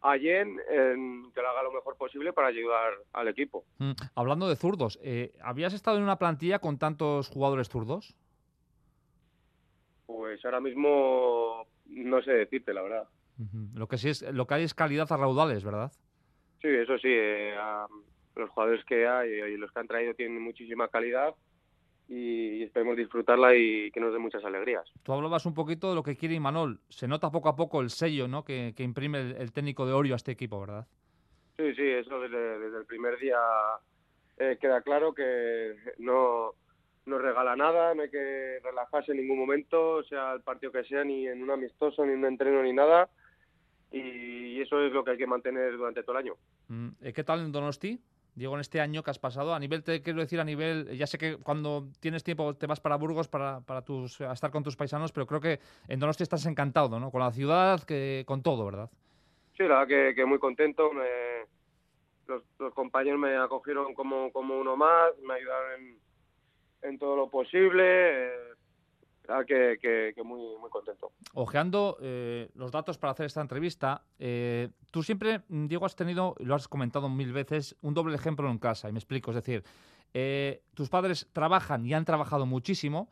a 0.00 0.18
Jen 0.18 0.56
que 0.56 1.42
lo 1.42 1.48
haga 1.48 1.62
lo 1.62 1.72
mejor 1.72 1.96
posible 1.96 2.32
para 2.32 2.48
ayudar 2.48 2.92
al 3.12 3.28
equipo. 3.28 3.64
Mm, 3.78 3.92
hablando 4.14 4.48
de 4.48 4.56
zurdos, 4.56 4.98
eh, 5.02 5.32
¿habías 5.42 5.74
estado 5.74 5.96
en 5.96 6.02
una 6.02 6.18
plantilla 6.18 6.58
con 6.58 6.78
tantos 6.78 7.28
jugadores 7.28 7.68
zurdos? 7.68 8.14
Pues 10.06 10.44
ahora 10.44 10.60
mismo 10.60 11.66
no 11.86 12.22
sé 12.22 12.32
decirte, 12.32 12.72
la 12.72 12.82
verdad. 12.82 13.08
Lo 13.74 13.86
que 13.86 13.98
sí 13.98 14.08
es, 14.08 14.22
lo 14.22 14.46
que 14.46 14.54
hay 14.54 14.64
es 14.64 14.74
calidad 14.74 15.10
a 15.12 15.16
raudales, 15.16 15.64
¿verdad? 15.64 15.92
Sí, 16.60 16.68
eso 16.68 16.98
sí. 16.98 17.08
Eh, 17.08 17.54
los 18.34 18.50
jugadores 18.50 18.84
que 18.84 19.06
hay 19.06 19.30
y 19.30 19.56
los 19.56 19.70
que 19.72 19.80
han 19.80 19.86
traído 19.86 20.14
tienen 20.14 20.42
muchísima 20.42 20.88
calidad 20.88 21.34
y 22.08 22.62
esperemos 22.62 22.96
disfrutarla 22.96 23.54
y 23.54 23.90
que 23.90 24.00
nos 24.00 24.12
dé 24.12 24.18
muchas 24.18 24.42
alegrías. 24.44 24.90
Tú 25.02 25.12
hablabas 25.12 25.44
un 25.44 25.52
poquito 25.52 25.90
de 25.90 25.94
lo 25.94 26.02
que 26.02 26.16
quiere 26.16 26.34
Imanol. 26.34 26.80
Se 26.88 27.06
nota 27.06 27.30
poco 27.30 27.50
a 27.50 27.56
poco 27.56 27.82
el 27.82 27.90
sello 27.90 28.26
¿no? 28.26 28.44
que, 28.44 28.74
imprime 28.78 29.34
el, 29.38 29.52
técnico 29.52 29.86
de 29.86 29.92
Orio 29.92 30.14
a 30.14 30.16
este 30.16 30.32
equipo, 30.32 30.58
¿verdad? 30.60 30.86
Sí, 31.58 31.74
sí, 31.74 31.82
eso 31.82 32.18
desde, 32.20 32.78
el 32.78 32.86
primer 32.86 33.18
día 33.18 33.38
eh, 34.38 34.56
queda 34.58 34.80
claro 34.80 35.12
que 35.12 35.74
no, 35.98 36.52
no 37.04 37.18
regala 37.18 37.56
nada, 37.56 37.94
no 37.94 38.02
hay 38.02 38.10
que 38.10 38.58
relajarse 38.62 39.12
en 39.12 39.18
ningún 39.18 39.38
momento, 39.38 40.02
sea 40.04 40.32
el 40.32 40.40
partido 40.40 40.72
que 40.72 40.84
sea, 40.84 41.04
ni 41.04 41.26
en 41.26 41.42
un 41.42 41.50
amistoso, 41.50 42.06
ni 42.06 42.12
en 42.12 42.20
un 42.20 42.26
entreno, 42.26 42.62
ni 42.62 42.72
nada. 42.72 43.10
Y 43.90 44.60
eso 44.60 44.80
es 44.82 44.92
lo 44.92 45.02
que 45.02 45.12
hay 45.12 45.18
que 45.18 45.26
mantener 45.26 45.76
durante 45.76 46.02
todo 46.02 46.18
el 46.18 46.26
año. 46.26 46.34
Mm, 46.68 46.88
¿Qué 47.14 47.24
tal 47.24 47.40
en 47.40 47.52
Donosti? 47.52 48.00
Diego, 48.38 48.54
en 48.54 48.60
este 48.60 48.80
año 48.80 49.02
que 49.02 49.10
has 49.10 49.18
pasado, 49.18 49.54
a 49.54 49.58
nivel, 49.58 49.82
te 49.82 50.00
quiero 50.02 50.20
decir, 50.20 50.40
a 50.40 50.44
nivel, 50.44 50.96
ya 50.96 51.06
sé 51.06 51.18
que 51.18 51.36
cuando 51.36 51.88
tienes 52.00 52.24
tiempo 52.24 52.54
te 52.54 52.66
vas 52.66 52.80
para 52.80 52.96
Burgos 52.96 53.28
para, 53.28 53.60
para 53.60 53.82
tus, 53.82 54.20
a 54.20 54.32
estar 54.32 54.50
con 54.50 54.62
tus 54.62 54.76
paisanos, 54.76 55.12
pero 55.12 55.26
creo 55.26 55.40
que 55.40 55.60
en 55.88 55.98
Donosti 56.00 56.22
estás 56.22 56.46
encantado, 56.46 56.98
¿no? 56.98 57.10
Con 57.10 57.20
la 57.20 57.32
ciudad, 57.32 57.82
que, 57.82 58.24
con 58.26 58.42
todo, 58.42 58.64
¿verdad? 58.64 58.90
Sí, 59.56 59.64
la 59.64 59.84
verdad 59.84 60.14
que, 60.14 60.24
muy 60.24 60.38
contento. 60.38 60.90
los, 62.26 62.42
compañeros 62.74 63.18
me 63.18 63.36
acogieron 63.36 63.92
como, 63.94 64.32
como 64.32 64.56
uno 64.58 64.76
más, 64.76 65.18
me 65.26 65.34
ayudaron 65.34 65.80
en, 65.80 65.98
en 66.82 66.98
todo 66.98 67.16
lo 67.16 67.28
posible. 67.28 67.84
Eh, 67.84 68.54
que, 69.46 70.14
muy, 70.24 70.56
muy 70.58 70.70
contento. 70.70 71.12
Ojeando 71.34 71.98
eh, 72.00 72.48
los 72.54 72.72
datos 72.72 72.98
para 72.98 73.12
hacer 73.12 73.26
esta 73.26 73.40
entrevista, 73.40 74.02
eh, 74.18 74.68
tú 74.90 75.02
siempre, 75.02 75.42
Diego, 75.48 75.84
has 75.84 75.96
tenido, 75.96 76.34
lo 76.38 76.54
has 76.54 76.68
comentado 76.68 77.08
mil 77.08 77.32
veces, 77.32 77.76
un 77.82 77.94
doble 77.94 78.16
ejemplo 78.16 78.50
en 78.50 78.58
casa, 78.58 78.88
y 78.88 78.92
me 78.92 78.98
explico, 78.98 79.30
es 79.30 79.36
decir, 79.36 79.62
eh, 80.14 80.62
tus 80.74 80.88
padres 80.88 81.28
trabajan 81.32 81.84
y 81.84 81.92
han 81.92 82.04
trabajado 82.04 82.46
muchísimo, 82.46 83.08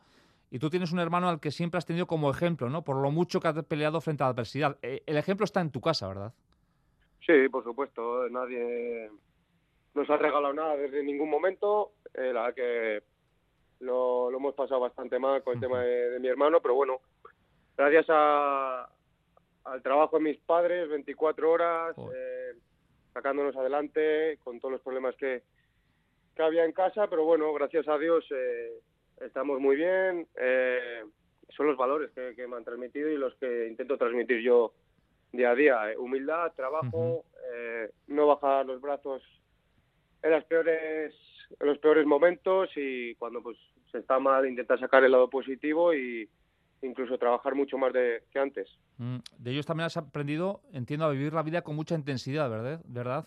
y 0.49 0.59
tú 0.59 0.69
tienes 0.69 0.91
un 0.91 0.99
hermano 0.99 1.29
al 1.29 1.39
que 1.39 1.51
siempre 1.51 1.77
has 1.77 1.85
tenido 1.85 2.07
como 2.07 2.31
ejemplo, 2.31 2.69
¿no? 2.69 2.83
Por 2.83 3.01
lo 3.01 3.11
mucho 3.11 3.39
que 3.39 3.49
has 3.49 3.63
peleado 3.65 4.01
frente 4.01 4.23
a 4.23 4.27
la 4.27 4.31
adversidad. 4.31 4.77
el 4.81 5.17
ejemplo 5.17 5.43
está 5.43 5.61
en 5.61 5.71
tu 5.71 5.81
casa, 5.81 6.07
¿verdad? 6.07 6.33
Sí, 7.25 7.49
por 7.51 7.65
supuesto. 7.65 8.29
Nadie 8.29 9.11
nos 9.93 10.09
ha 10.09 10.15
regalado 10.15 10.53
nada 10.53 10.77
desde 10.77 11.03
ningún 11.03 11.29
momento. 11.29 11.91
la 12.13 12.53
que 12.53 13.03
lo, 13.79 14.29
hemos 14.31 14.55
pasado 14.55 14.79
bastante 14.79 15.19
mal 15.19 15.43
con 15.43 15.55
el 15.55 15.59
tema 15.59 15.81
de, 15.81 16.19
mi 16.19 16.27
hermano, 16.27 16.61
pero 16.61 16.75
bueno, 16.75 17.01
gracias 17.77 18.05
a, 18.09 18.89
al 19.65 19.81
trabajo 19.81 20.17
de 20.17 20.23
mis 20.23 20.37
padres, 20.39 20.89
24 20.89 21.51
horas, 21.51 21.95
eh, 22.15 22.53
sacándonos 23.13 23.55
adelante 23.55 24.39
con 24.43 24.59
todos 24.59 24.73
los 24.73 24.81
problemas 24.81 25.15
que, 25.15 25.43
que 26.35 26.43
había 26.43 26.65
en 26.65 26.71
casa, 26.71 27.07
pero 27.07 27.23
bueno, 27.23 27.53
gracias 27.53 27.87
a 27.87 27.97
Dios 27.97 28.25
eh, 28.31 28.79
estamos 29.21 29.59
muy 29.59 29.75
bien. 29.75 30.27
Eh, 30.39 31.03
son 31.49 31.67
los 31.67 31.77
valores 31.77 32.11
que, 32.11 32.47
me 32.47 32.55
han 32.55 32.63
transmitido 32.63 33.09
y 33.09 33.17
los 33.17 33.33
que 33.35 33.67
intento 33.67 33.97
transmitir 33.97 34.41
yo 34.41 34.73
día 35.31 35.51
a 35.51 35.55
día. 35.55 35.79
humildad, 35.97 36.51
trabajo, 36.55 37.23
no 38.07 38.27
bajar 38.27 38.65
los 38.65 38.81
brazos 38.81 39.23
en 40.27 40.33
las 40.33 40.45
peores 40.45 41.13
en 41.59 41.67
los 41.67 41.77
peores 41.79 42.05
momentos 42.05 42.69
y 42.75 43.15
cuando 43.15 43.41
pues 43.41 43.57
se 43.91 43.99
está 43.99 44.19
mal 44.19 44.47
intentar 44.47 44.79
sacar 44.79 45.03
el 45.03 45.11
lado 45.11 45.29
positivo 45.29 45.93
y 45.93 46.29
incluso 46.81 47.17
trabajar 47.17 47.55
mucho 47.55 47.77
más 47.77 47.93
de, 47.93 48.23
que 48.31 48.39
antes. 48.39 48.69
Mm, 48.97 49.17
de 49.37 49.51
ellos 49.51 49.65
también 49.65 49.85
has 49.85 49.97
aprendido, 49.97 50.61
entiendo, 50.73 51.05
a 51.05 51.11
vivir 51.11 51.33
la 51.33 51.43
vida 51.43 51.61
con 51.61 51.75
mucha 51.75 51.95
intensidad, 51.95 52.49
¿verdad? 52.49 52.81
¿verdad? 52.85 53.25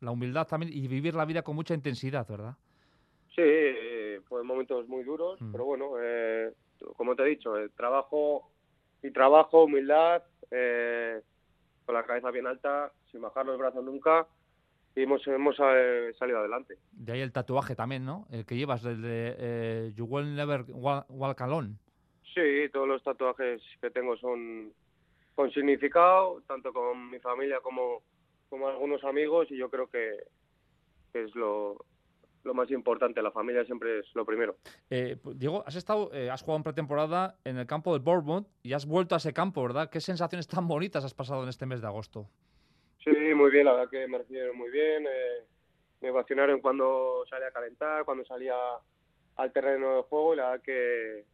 La 0.00 0.10
humildad 0.10 0.46
también 0.46 0.72
y 0.72 0.88
vivir 0.88 1.14
la 1.14 1.24
vida 1.24 1.42
con 1.42 1.54
mucha 1.54 1.74
intensidad, 1.74 2.26
¿verdad? 2.28 2.56
Sí, 3.34 3.42
eh, 3.42 4.20
fue 4.28 4.42
momentos 4.42 4.88
muy 4.88 5.04
duros, 5.04 5.40
mm. 5.40 5.52
pero 5.52 5.64
bueno, 5.64 5.92
eh, 6.00 6.52
como 6.96 7.14
te 7.14 7.22
he 7.22 7.26
dicho, 7.26 7.56
el 7.56 7.70
trabajo 7.70 8.50
y 9.02 9.10
trabajo, 9.12 9.64
humildad, 9.64 10.22
eh, 10.50 11.20
con 11.86 11.94
la 11.94 12.04
cabeza 12.04 12.30
bien 12.30 12.46
alta, 12.46 12.92
sin 13.10 13.20
bajar 13.22 13.46
los 13.46 13.58
brazos 13.58 13.84
nunca 13.84 14.26
y 14.94 15.02
hemos, 15.02 15.26
hemos 15.26 15.56
eh, 15.60 16.12
salido 16.18 16.38
adelante. 16.38 16.76
De 16.92 17.12
ahí 17.12 17.20
el 17.20 17.32
tatuaje 17.32 17.74
también, 17.74 18.04
¿no? 18.04 18.26
El 18.30 18.44
que 18.44 18.56
llevas, 18.56 18.84
el 18.84 19.00
de 19.02 19.34
eh, 19.38 19.92
You 19.94 20.04
Will 20.04 20.34
Never 20.34 20.64
Walk 20.72 21.40
Alone. 21.40 21.76
Sí, 22.34 22.68
todos 22.72 22.88
los 22.88 23.02
tatuajes 23.02 23.62
que 23.80 23.90
tengo 23.90 24.16
son 24.16 24.72
con 25.34 25.50
significado, 25.52 26.42
tanto 26.46 26.72
con 26.72 27.10
mi 27.10 27.18
familia 27.18 27.60
como, 27.62 28.02
como 28.48 28.68
algunos 28.68 29.02
amigos, 29.04 29.50
y 29.50 29.56
yo 29.56 29.70
creo 29.70 29.88
que, 29.88 30.24
es 31.14 31.34
lo, 31.34 31.76
lo 32.44 32.54
más 32.54 32.70
importante. 32.70 33.22
La 33.22 33.30
familia 33.30 33.64
siempre 33.64 34.00
es 34.00 34.06
lo 34.14 34.24
primero. 34.24 34.56
Eh, 34.90 35.16
pues, 35.22 35.38
Diego, 35.38 35.64
has 35.66 35.76
estado, 35.76 36.12
eh, 36.12 36.30
has 36.30 36.42
jugado 36.42 36.58
en 36.58 36.62
pretemporada 36.64 37.36
en 37.44 37.58
el 37.58 37.66
campo 37.66 37.92
del 37.92 38.02
Bournemouth 38.02 38.46
y 38.62 38.72
has 38.74 38.86
vuelto 38.86 39.14
a 39.14 39.18
ese 39.18 39.32
campo, 39.32 39.62
¿verdad? 39.62 39.90
¿Qué 39.90 40.00
sensaciones 40.00 40.46
tan 40.46 40.68
bonitas 40.68 41.04
has 41.04 41.14
pasado 41.14 41.42
en 41.42 41.48
este 41.48 41.66
mes 41.66 41.80
de 41.80 41.86
agosto? 41.86 42.28
Sí, 43.04 43.34
muy 43.34 43.50
bien, 43.50 43.64
la 43.64 43.72
verdad 43.72 43.90
que 43.90 44.06
me 44.06 44.18
recibieron 44.18 44.56
muy 44.56 44.70
bien. 44.70 45.06
Eh, 45.06 45.44
me 46.00 46.10
vacionaron 46.10 46.60
cuando 46.60 47.24
salía 47.28 47.48
a 47.48 47.52
calentar, 47.52 48.04
cuando 48.04 48.24
salía 48.24 48.56
al 49.36 49.52
terreno 49.52 49.96
de 49.96 50.02
juego 50.02 50.34
y 50.34 50.36
la 50.36 50.50
verdad 50.50 50.64
que 50.64 51.24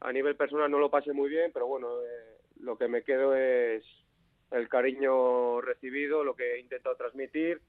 a 0.00 0.12
nivel 0.12 0.36
personal 0.36 0.70
no 0.70 0.78
lo 0.78 0.90
pasé 0.90 1.12
muy 1.12 1.28
bien, 1.28 1.50
pero 1.52 1.66
bueno, 1.66 1.88
eh, 2.02 2.38
lo 2.60 2.76
que 2.76 2.88
me 2.88 3.02
quedo 3.02 3.34
es 3.34 3.84
el 4.50 4.68
cariño 4.68 5.60
recibido, 5.60 6.24
lo 6.24 6.34
que 6.34 6.54
he 6.54 6.60
intentado 6.60 6.96
transmitir 6.96 7.60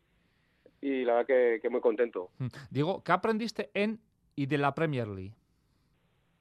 y 0.82 1.04
la 1.04 1.16
verdad 1.16 1.28
que, 1.28 1.60
que 1.62 1.70
muy 1.70 1.82
contento. 1.82 2.32
Mm. 2.38 2.48
Diego, 2.70 3.04
¿qué 3.04 3.12
aprendiste 3.12 3.70
en 3.74 4.00
y 4.36 4.46
de 4.46 4.58
la 4.58 4.74
Premier 4.74 5.08
League? 5.08 5.36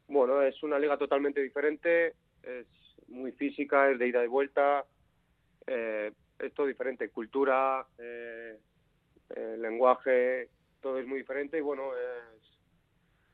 Bueno, 0.06 0.40
es 0.42 0.62
una 0.62 0.78
liga 0.78 0.96
totalmente 0.96 1.42
diferente, 1.42 2.14
es 2.42 2.66
muy 3.08 3.32
física, 3.32 3.90
es 3.90 3.98
de 3.98 4.08
ida 4.08 4.24
y 4.24 4.28
vuelta, 4.28 4.84
eh, 5.66 6.12
es 6.38 6.54
todo 6.54 6.66
diferente, 6.66 7.10
cultura, 7.10 7.86
eh, 7.98 8.58
eh, 9.30 9.56
lenguaje, 9.58 10.50
todo 10.80 10.98
es 10.98 11.06
muy 11.06 11.18
diferente 11.18 11.58
y 11.58 11.60
bueno, 11.60 11.90
es 11.96 12.58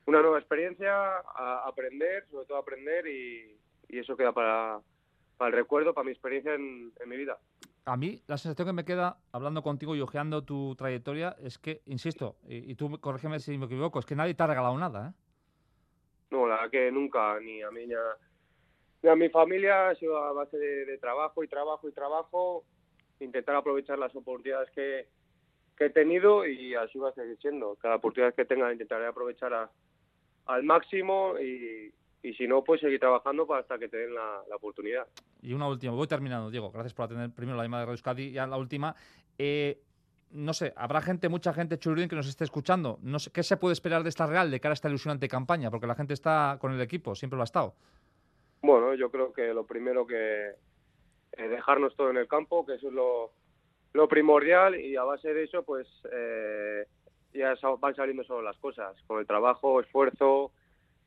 una 0.05 0.21
nueva 0.21 0.39
experiencia, 0.39 0.93
a 1.17 1.63
aprender, 1.67 2.25
sobre 2.29 2.45
todo 2.45 2.57
aprender 2.57 3.07
y, 3.07 3.57
y 3.87 3.99
eso 3.99 4.15
queda 4.15 4.31
para, 4.31 4.79
para 5.37 5.49
el 5.49 5.55
recuerdo, 5.55 5.93
para 5.93 6.05
mi 6.05 6.11
experiencia 6.11 6.53
en, 6.53 6.91
en 6.99 7.09
mi 7.09 7.17
vida. 7.17 7.37
A 7.85 7.97
mí 7.97 8.21
la 8.27 8.37
sensación 8.37 8.67
que 8.67 8.73
me 8.73 8.85
queda 8.85 9.17
hablando 9.31 9.61
contigo 9.61 9.95
y 9.95 10.01
ojeando 10.01 10.43
tu 10.43 10.75
trayectoria 10.75 11.35
es 11.39 11.59
que, 11.59 11.81
insisto, 11.85 12.37
y, 12.47 12.71
y 12.71 12.75
tú 12.75 12.99
corrígeme 12.99 13.39
si 13.39 13.57
me 13.57 13.67
equivoco, 13.67 13.99
es 13.99 14.05
que 14.05 14.15
nadie 14.15 14.33
te 14.33 14.41
ha 14.43 14.47
regalado 14.47 14.77
nada, 14.77 15.09
¿eh? 15.09 15.13
No, 16.31 16.47
la 16.47 16.55
verdad 16.55 16.71
que 16.71 16.91
nunca, 16.91 17.39
ni 17.39 17.61
a 17.61 17.69
mí 17.69 17.85
ni 17.85 17.93
a, 17.93 18.17
ni 19.03 19.09
a 19.09 19.15
mi 19.15 19.29
familia, 19.29 19.89
ha 19.89 19.95
sido 19.95 20.17
a 20.17 20.33
base 20.33 20.57
de, 20.57 20.85
de 20.85 20.97
trabajo 20.97 21.43
y 21.43 21.47
trabajo 21.47 21.87
y 21.87 21.91
trabajo, 21.91 22.65
intentar 23.19 23.55
aprovechar 23.55 23.97
las 23.99 24.15
oportunidades 24.15 24.69
que, 24.71 25.07
que 25.77 25.85
he 25.85 25.89
tenido 25.89 26.45
y 26.45 26.75
así 26.75 26.97
va 26.99 27.09
a 27.09 27.13
seguir 27.13 27.37
siendo. 27.39 27.75
Cada 27.75 27.95
oportunidad 27.95 28.33
que 28.33 28.45
tenga 28.45 28.71
intentaré 28.71 29.07
aprovechar 29.07 29.53
a- 29.53 29.69
al 30.47 30.63
máximo 30.63 31.39
y, 31.39 31.91
y 32.21 32.33
si 32.35 32.47
no, 32.47 32.63
pues 32.63 32.81
seguir 32.81 32.99
trabajando 32.99 33.47
para 33.47 33.61
hasta 33.61 33.77
que 33.79 33.87
te 33.89 33.97
den 33.97 34.13
la, 34.13 34.41
la 34.49 34.55
oportunidad. 34.55 35.07
Y 35.41 35.53
una 35.53 35.67
última, 35.67 35.93
voy 35.93 36.07
terminando, 36.07 36.49
Diego. 36.51 36.71
Gracias 36.71 36.93
por 36.93 37.05
atender 37.05 37.31
primero 37.31 37.57
la 37.57 37.63
llamada 37.63 37.81
de 37.81 37.85
Radio 37.87 37.93
Euskadi. 37.93 38.31
Ya 38.31 38.45
la 38.47 38.57
última. 38.57 38.95
Eh, 39.37 39.79
no 40.31 40.53
sé, 40.53 40.73
habrá 40.75 41.01
gente, 41.01 41.29
mucha 41.29 41.53
gente 41.53 41.77
churrín 41.79 42.09
que 42.09 42.15
nos 42.15 42.27
esté 42.27 42.43
escuchando. 42.43 42.99
No 43.01 43.19
sé, 43.19 43.31
¿Qué 43.31 43.41
se 43.43 43.57
puede 43.57 43.73
esperar 43.73 44.03
de 44.03 44.09
esta 44.09 44.25
Real 44.27 44.51
de 44.51 44.59
cara 44.59 44.73
a 44.73 44.75
esta 44.75 44.89
ilusionante 44.89 45.27
campaña? 45.27 45.71
Porque 45.71 45.87
la 45.87 45.95
gente 45.95 46.13
está 46.13 46.57
con 46.59 46.73
el 46.73 46.81
equipo, 46.81 47.15
siempre 47.15 47.37
lo 47.37 47.43
ha 47.43 47.45
estado. 47.45 47.73
Bueno, 48.61 48.93
yo 48.95 49.09
creo 49.11 49.31
que 49.31 49.53
lo 49.53 49.65
primero 49.65 50.05
que 50.07 50.51
eh, 51.37 51.47
dejarnos 51.47 51.95
todo 51.95 52.09
en 52.09 52.17
el 52.17 52.27
campo, 52.27 52.65
que 52.65 52.75
eso 52.75 52.87
es 52.87 52.93
lo, 52.93 53.31
lo 53.93 54.07
primordial 54.07 54.79
y 54.79 54.95
a 54.95 55.03
base 55.03 55.33
de 55.33 55.43
eso, 55.43 55.63
pues 55.63 55.87
eh, 56.11 56.85
ya 57.33 57.55
van 57.79 57.95
saliendo 57.95 58.23
solo 58.23 58.41
las 58.41 58.57
cosas. 58.57 58.95
Con 59.07 59.19
el 59.19 59.27
trabajo, 59.27 59.79
esfuerzo, 59.79 60.51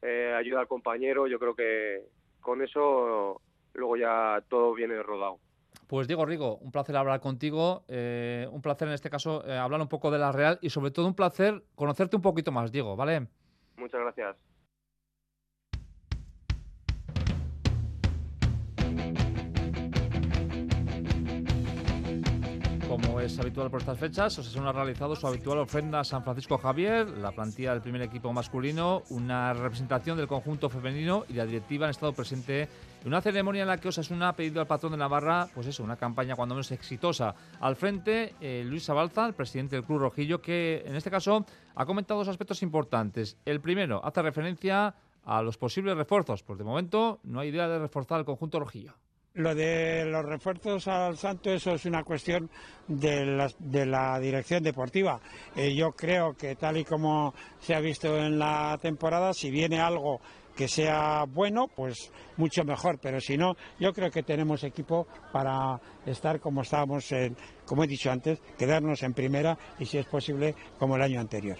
eh, 0.02 0.34
ayuda 0.36 0.60
al 0.60 0.68
compañero, 0.68 1.26
yo 1.26 1.38
creo 1.38 1.54
que 1.54 2.02
con 2.40 2.62
eso 2.62 3.40
luego 3.74 3.96
ya 3.96 4.42
todo 4.48 4.74
viene 4.74 5.02
rodado. 5.02 5.38
Pues 5.86 6.06
Diego 6.06 6.26
Rigo, 6.26 6.56
un 6.58 6.70
placer 6.70 6.96
hablar 6.96 7.20
contigo. 7.20 7.84
eh, 7.88 8.46
un 8.50 8.60
placer 8.60 8.88
en 8.88 8.94
este 8.94 9.08
caso 9.08 9.42
eh, 9.46 9.56
hablar 9.56 9.80
un 9.80 9.88
poco 9.88 10.10
de 10.10 10.18
la 10.18 10.32
Real 10.32 10.58
y 10.60 10.68
sobre 10.70 10.90
todo 10.90 11.06
un 11.06 11.14
placer 11.14 11.62
conocerte 11.74 12.16
un 12.16 12.22
poquito 12.22 12.52
más, 12.52 12.70
Diego, 12.70 12.94
¿vale? 12.94 13.26
Muchas 13.76 14.00
gracias. 14.00 14.36
Como 23.00 23.20
es 23.20 23.38
habitual 23.38 23.70
por 23.70 23.80
estas 23.80 23.96
fechas, 23.96 24.36
Osasuna 24.38 24.70
ha 24.70 24.72
realizado 24.72 25.14
su 25.14 25.24
habitual 25.26 25.58
ofrenda 25.58 26.00
a 26.00 26.04
San 26.04 26.24
Francisco 26.24 26.58
Javier, 26.58 27.08
la 27.08 27.30
plantilla 27.30 27.70
del 27.72 27.80
primer 27.80 28.02
equipo 28.02 28.32
masculino, 28.32 29.04
una 29.10 29.52
representación 29.52 30.16
del 30.16 30.26
conjunto 30.26 30.68
femenino 30.68 31.24
y 31.28 31.34
la 31.34 31.46
directiva 31.46 31.86
han 31.86 31.90
estado 31.90 32.12
presente 32.12 32.62
en 32.62 33.06
una 33.06 33.20
ceremonia 33.20 33.62
en 33.62 33.68
la 33.68 33.78
que 33.78 33.88
Osasuna 33.88 34.30
ha 34.30 34.32
pedido 34.36 34.60
al 34.60 34.66
patrón 34.66 34.92
de 34.92 34.98
Navarra, 34.98 35.48
pues 35.54 35.68
eso, 35.68 35.84
una 35.84 35.96
campaña 35.96 36.34
cuando 36.34 36.56
menos 36.56 36.72
exitosa. 36.72 37.36
Al 37.60 37.76
frente, 37.76 38.34
eh, 38.40 38.64
Luis 38.66 38.84
Sabalza, 38.84 39.26
el 39.26 39.34
presidente 39.34 39.76
del 39.76 39.84
Club 39.84 40.00
Rojillo, 40.00 40.42
que 40.42 40.82
en 40.84 40.96
este 40.96 41.10
caso 41.10 41.46
ha 41.76 41.86
comentado 41.86 42.18
dos 42.18 42.28
aspectos 42.28 42.64
importantes. 42.64 43.36
El 43.44 43.60
primero, 43.60 44.04
hace 44.04 44.22
referencia 44.22 44.92
a 45.24 45.42
los 45.42 45.56
posibles 45.56 45.96
refuerzos, 45.96 46.42
pues 46.42 46.58
de 46.58 46.64
momento 46.64 47.20
no 47.22 47.38
hay 47.38 47.50
idea 47.50 47.68
de 47.68 47.78
reforzar 47.78 48.18
el 48.18 48.26
conjunto 48.26 48.58
rojillo. 48.58 48.94
Lo 49.38 49.54
de 49.54 50.04
los 50.04 50.24
refuerzos 50.24 50.88
al 50.88 51.16
Santo, 51.16 51.52
eso 51.52 51.70
es 51.70 51.84
una 51.84 52.02
cuestión 52.02 52.50
de 52.88 53.24
la, 53.24 53.48
de 53.60 53.86
la 53.86 54.18
dirección 54.18 54.64
deportiva. 54.64 55.20
Eh, 55.54 55.76
yo 55.76 55.92
creo 55.92 56.34
que 56.34 56.56
tal 56.56 56.78
y 56.78 56.84
como 56.84 57.32
se 57.60 57.72
ha 57.72 57.78
visto 57.78 58.18
en 58.18 58.36
la 58.36 58.76
temporada, 58.82 59.32
si 59.32 59.52
viene 59.52 59.78
algo 59.78 60.20
que 60.56 60.66
sea 60.66 61.24
bueno, 61.24 61.68
pues 61.68 62.10
mucho 62.36 62.64
mejor. 62.64 62.98
Pero 63.00 63.20
si 63.20 63.38
no, 63.38 63.54
yo 63.78 63.92
creo 63.92 64.10
que 64.10 64.24
tenemos 64.24 64.64
equipo 64.64 65.06
para 65.30 65.80
estar 66.04 66.40
como 66.40 66.62
estábamos, 66.62 67.12
en, 67.12 67.36
como 67.64 67.84
he 67.84 67.86
dicho 67.86 68.10
antes, 68.10 68.40
quedarnos 68.58 69.04
en 69.04 69.14
primera 69.14 69.56
y 69.78 69.86
si 69.86 69.98
es 69.98 70.06
posible 70.06 70.56
como 70.80 70.96
el 70.96 71.02
año 71.02 71.20
anterior. 71.20 71.58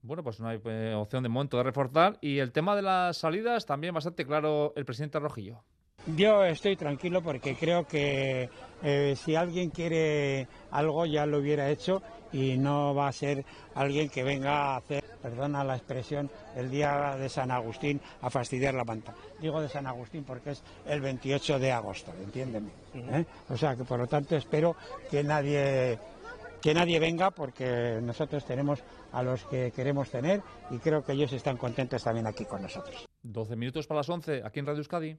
Bueno, 0.00 0.22
pues 0.22 0.40
no 0.40 0.48
hay 0.48 0.58
eh, 0.64 0.94
opción 0.96 1.22
de 1.22 1.28
momento 1.28 1.58
de 1.58 1.64
reforzar. 1.64 2.16
Y 2.22 2.38
el 2.38 2.50
tema 2.50 2.74
de 2.74 2.80
las 2.80 3.18
salidas 3.18 3.66
también 3.66 3.92
bastante 3.92 4.24
claro 4.24 4.72
el 4.74 4.86
presidente 4.86 5.18
Rojillo. 5.18 5.62
Yo 6.06 6.44
estoy 6.44 6.76
tranquilo 6.76 7.22
porque 7.22 7.54
creo 7.54 7.86
que 7.86 8.48
eh, 8.82 9.14
si 9.16 9.36
alguien 9.36 9.70
quiere 9.70 10.48
algo 10.70 11.04
ya 11.04 11.26
lo 11.26 11.38
hubiera 11.38 11.68
hecho 11.70 12.02
y 12.32 12.56
no 12.56 12.94
va 12.94 13.08
a 13.08 13.12
ser 13.12 13.44
alguien 13.74 14.08
que 14.08 14.22
venga 14.22 14.74
a 14.74 14.76
hacer, 14.78 15.04
perdona 15.20 15.62
la 15.62 15.76
expresión, 15.76 16.30
el 16.56 16.70
día 16.70 17.16
de 17.16 17.28
San 17.28 17.50
Agustín 17.50 18.00
a 18.22 18.30
fastidiar 18.30 18.74
la 18.74 18.84
manta. 18.84 19.14
Digo 19.40 19.60
de 19.60 19.68
San 19.68 19.86
Agustín 19.86 20.24
porque 20.24 20.52
es 20.52 20.62
el 20.86 21.00
28 21.00 21.58
de 21.58 21.72
agosto, 21.72 22.12
entiéndeme. 22.22 22.70
¿eh? 22.94 23.24
O 23.50 23.56
sea 23.56 23.76
que 23.76 23.84
por 23.84 23.98
lo 23.98 24.06
tanto 24.06 24.36
espero 24.36 24.76
que 25.10 25.22
nadie 25.22 25.98
que 26.62 26.74
nadie 26.74 26.98
venga 27.00 27.30
porque 27.30 28.00
nosotros 28.02 28.44
tenemos 28.44 28.82
a 29.12 29.22
los 29.22 29.44
que 29.44 29.72
queremos 29.72 30.10
tener 30.10 30.42
y 30.70 30.78
creo 30.78 31.02
que 31.02 31.12
ellos 31.12 31.32
están 31.32 31.56
contentos 31.56 32.04
también 32.04 32.26
aquí 32.26 32.44
con 32.44 32.62
nosotros. 32.62 33.06
12 33.22 33.56
minutos 33.56 33.86
para 33.86 34.00
las 34.00 34.08
11 34.08 34.42
aquí 34.44 34.60
en 34.60 34.66
Radio 34.66 34.78
Euskadi. 34.78 35.16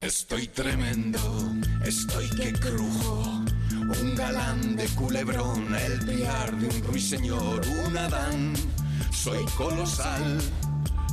Estoy 0.00 0.46
tremendo, 0.48 1.18
estoy 1.84 2.28
que 2.30 2.52
crujo. 2.52 3.44
Un 4.00 4.14
galán 4.14 4.76
de 4.76 4.86
culebrón, 4.90 5.74
el 5.74 6.04
piar 6.06 6.56
de 6.56 6.68
un 6.68 6.84
ruiseñor, 6.84 7.60
un 7.86 7.98
Adán. 7.98 8.54
Soy 9.10 9.44
colosal, 9.56 10.38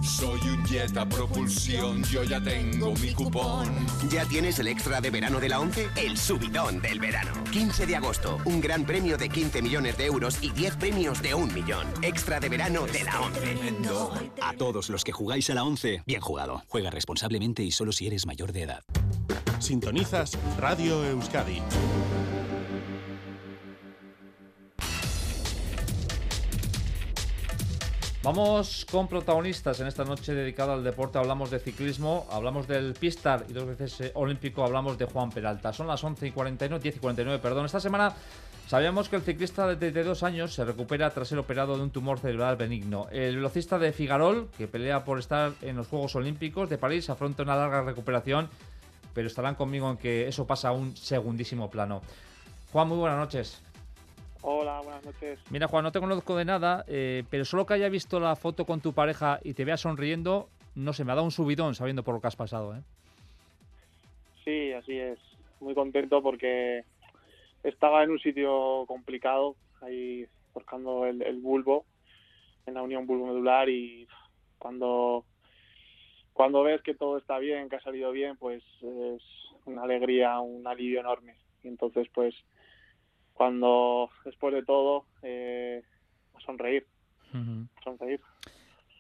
soy 0.04 0.40
un 0.50 0.64
jet 0.66 0.96
a 0.98 1.08
propulsión, 1.08 2.04
yo 2.04 2.24
ya 2.24 2.42
tengo 2.42 2.94
mi 2.96 3.14
cupón. 3.14 3.70
¿Ya 4.10 4.26
tienes 4.26 4.60
el 4.60 4.68
extra 4.68 5.02
de 5.02 5.10
verano 5.10 5.40
de 5.40 5.50
la 5.50 5.60
11? 5.60 5.90
El 5.96 6.18
subidón 6.18 6.82
del 6.82 7.00
verano. 7.00 7.32
15 7.52 7.86
de 7.86 7.96
agosto, 7.96 8.40
un 8.46 8.62
gran 8.62 8.86
premio 8.86 9.18
de 9.18 9.30
15 9.30 9.62
millones 9.62 9.98
de 9.98 10.06
euros 10.06 10.38
y 10.42 10.52
10 10.52 10.76
premios 10.76 11.22
de 11.22 11.34
un 11.34 11.54
millón. 11.54 11.88
Extra 12.02 12.40
de 12.40 12.50
verano 12.50 12.86
de 12.86 13.04
la 13.04 13.22
11. 13.22 13.40
Tremendo. 13.40 14.14
A 14.42 14.54
todos 14.54 14.90
los 14.90 15.04
que 15.04 15.12
jugáis 15.12 15.50
a 15.50 15.56
la 15.56 15.64
11, 15.64 16.04
bien 16.06 16.22
jugado. 16.22 16.64
Juega 16.68 16.90
responsablemente 16.90 17.64
y 17.64 17.72
solo 17.72 17.92
si 17.92 18.08
eres 18.08 18.26
mayor 18.26 18.52
de 18.52 18.64
edad. 18.64 18.84
Sintonizas 19.60 20.38
Radio 20.58 21.06
Euskadi. 21.06 21.62
Vamos 28.24 28.88
con 28.90 29.10
protagonistas 29.10 29.82
en 29.82 29.88
esta 29.88 30.06
noche 30.06 30.34
dedicada 30.34 30.76
al 30.76 30.84
deporte. 30.86 31.18
Hablamos 31.18 31.52
de 31.52 31.60
ciclismo, 31.60 32.26
hablamos 32.32 32.70
del 32.70 32.94
Pistar 32.94 33.46
y 33.50 33.52
dos 33.52 33.68
veces 33.68 34.00
eh, 34.00 34.12
olímpico 34.16 34.64
hablamos 34.64 34.98
de 34.98 35.04
Juan 35.04 35.30
Peralta. 35.30 35.74
Son 35.74 35.88
las 35.88 36.02
11 36.02 36.28
y 36.28 36.32
49, 36.32 36.82
10 36.82 36.96
y 36.96 37.00
49, 37.00 37.42
perdón. 37.42 37.66
Esta 37.66 37.82
semana 37.82 38.14
sabíamos 38.66 39.10
que 39.10 39.18
el 39.18 39.24
ciclista 39.24 39.68
de 39.68 39.76
32 39.76 40.24
años 40.24 40.54
se 40.54 40.64
recupera 40.64 41.10
tras 41.10 41.28
ser 41.28 41.38
operado 41.38 41.76
de 41.76 41.84
un 41.84 41.90
tumor 41.90 42.18
cerebral 42.18 42.56
benigno. 42.56 43.08
El 43.12 43.36
velocista 43.36 43.78
de 43.78 43.92
Figarol, 43.92 44.48
que 44.58 44.70
pelea 44.70 45.04
por 45.04 45.20
estar 45.20 45.52
en 45.62 45.76
los 45.76 45.90
Juegos 45.90 46.16
Olímpicos 46.16 46.70
de 46.70 46.78
París, 46.78 47.10
afronta 47.10 47.44
una 47.44 47.58
larga 47.58 47.82
recuperación, 47.82 48.48
pero 49.14 49.28
estarán 49.28 49.56
conmigo 49.56 49.92
en 49.92 49.98
que 49.98 50.30
eso 50.30 50.48
pasa 50.48 50.70
a 50.70 50.72
un 50.72 50.96
segundísimo 50.96 51.70
plano. 51.70 52.02
Juan, 52.72 52.88
muy 52.88 53.00
buenas 53.00 53.20
noches. 53.20 53.62
Hola, 54.46 54.82
buenas 54.82 55.06
noches. 55.06 55.40
Mira, 55.52 55.68
Juan, 55.68 55.86
no 55.86 55.94
te 55.94 56.02
conozco 56.02 56.36
de 56.36 56.44
nada, 56.44 56.84
eh, 56.88 57.24
pero 57.30 57.46
solo 57.46 57.66
que 57.66 57.76
haya 57.76 57.88
visto 57.88 58.20
la 58.20 58.36
foto 58.36 58.66
con 58.66 58.82
tu 58.82 58.92
pareja 58.92 59.40
y 59.42 59.54
te 59.54 59.64
vea 59.64 59.78
sonriendo, 59.78 60.50
no 60.76 60.92
sé, 60.92 61.06
me 61.06 61.14
ha 61.14 61.16
dado 61.16 61.26
un 61.26 61.32
subidón 61.32 61.76
sabiendo 61.76 62.04
por 62.04 62.14
lo 62.14 62.20
que 62.20 62.28
has 62.28 62.36
pasado, 62.36 62.76
¿eh? 62.76 62.82
Sí, 64.44 64.74
así 64.74 65.00
es. 65.00 65.18
Muy 65.62 65.74
contento 65.74 66.22
porque 66.22 66.84
estaba 67.64 68.04
en 68.04 68.12
un 68.12 68.20
sitio 68.20 68.84
complicado, 68.86 69.56
ahí 69.82 70.28
el, 71.08 71.22
el 71.22 71.40
bulbo, 71.40 71.86
en 72.66 72.74
la 72.74 72.82
unión 72.82 73.08
bulbo-medular 73.08 73.70
y 73.70 74.08
cuando, 74.60 75.24
cuando 76.34 76.64
ves 76.64 76.82
que 76.82 76.96
todo 76.96 77.18
está 77.18 77.40
bien, 77.40 77.70
que 77.70 77.78
ha 77.78 77.82
salido 77.82 78.12
bien, 78.12 78.36
pues 78.36 78.62
es 78.82 79.24
una 79.66 79.84
alegría, 79.84 80.38
un 80.42 80.68
alivio 80.68 81.00
enorme. 81.00 81.38
Y 81.64 81.70
entonces, 81.70 82.08
pues, 82.14 82.36
cuando 83.34 84.10
después 84.26 84.54
de 84.54 84.64
todo 84.64 85.06
eh, 85.22 85.84
sonreír, 86.46 86.86
sonreír. 87.84 88.22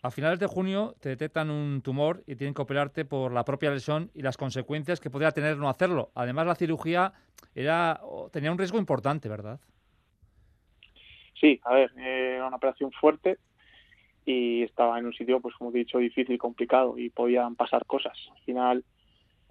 A 0.02 0.12
finales 0.12 0.38
de 0.40 0.48
junio 0.48 0.96
te 1.00 1.10
detectan 1.10 1.50
un 1.50 1.82
tumor 1.82 2.24
y 2.28 2.36
tienen 2.36 2.54
que 2.54 2.62
operarte 2.62 3.06
por 3.06 3.32
la 3.32 3.46
propia 3.46 3.72
lesión 3.72 4.12
y 4.14 4.22
las 4.22 4.36
consecuencias 4.36 5.00
que 5.00 5.10
podría 5.10 5.32
tener 5.32 5.56
no 5.58 5.70
hacerlo. 5.70 6.12
Además, 6.14 6.46
la 6.46 6.56
cirugía 6.56 7.14
era 7.56 8.02
tenía 8.32 8.52
un 8.52 8.58
riesgo 8.58 8.78
importante, 8.78 9.30
¿verdad? 9.30 9.62
Sí, 11.40 11.60
a 11.64 11.74
ver, 11.74 11.92
eh, 11.98 12.36
era 12.36 12.48
una 12.48 12.58
operación 12.58 12.92
fuerte 12.92 13.38
y 14.26 14.64
estaba 14.64 15.00
en 15.00 15.06
un 15.06 15.14
sitio, 15.14 15.40
pues 15.40 15.56
como 15.56 15.70
he 15.72 15.80
dicho, 15.80 15.98
difícil, 16.00 16.38
complicado 16.38 16.98
y 16.98 17.10
podían 17.10 17.56
pasar 17.56 17.86
cosas. 17.86 18.18
Al 18.36 18.44
final, 18.44 18.86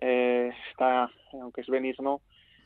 eh, 0.00 0.52
está, 0.70 1.10
aunque 1.32 1.60
es 1.60 1.68
benigno, 1.68 2.20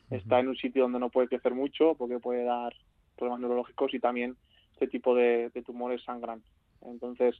está 0.09 0.39
en 0.39 0.47
un 0.47 0.55
sitio 0.55 0.83
donde 0.83 0.99
no 0.99 1.09
puede 1.09 1.27
crecer 1.27 1.53
mucho 1.53 1.95
porque 1.95 2.19
puede 2.19 2.43
dar 2.43 2.73
problemas 3.15 3.41
neurológicos 3.41 3.93
y 3.93 3.99
también 3.99 4.37
este 4.73 4.87
tipo 4.87 5.15
de, 5.15 5.49
de 5.49 5.61
tumores 5.63 6.03
sangran. 6.03 6.43
Entonces, 6.81 7.35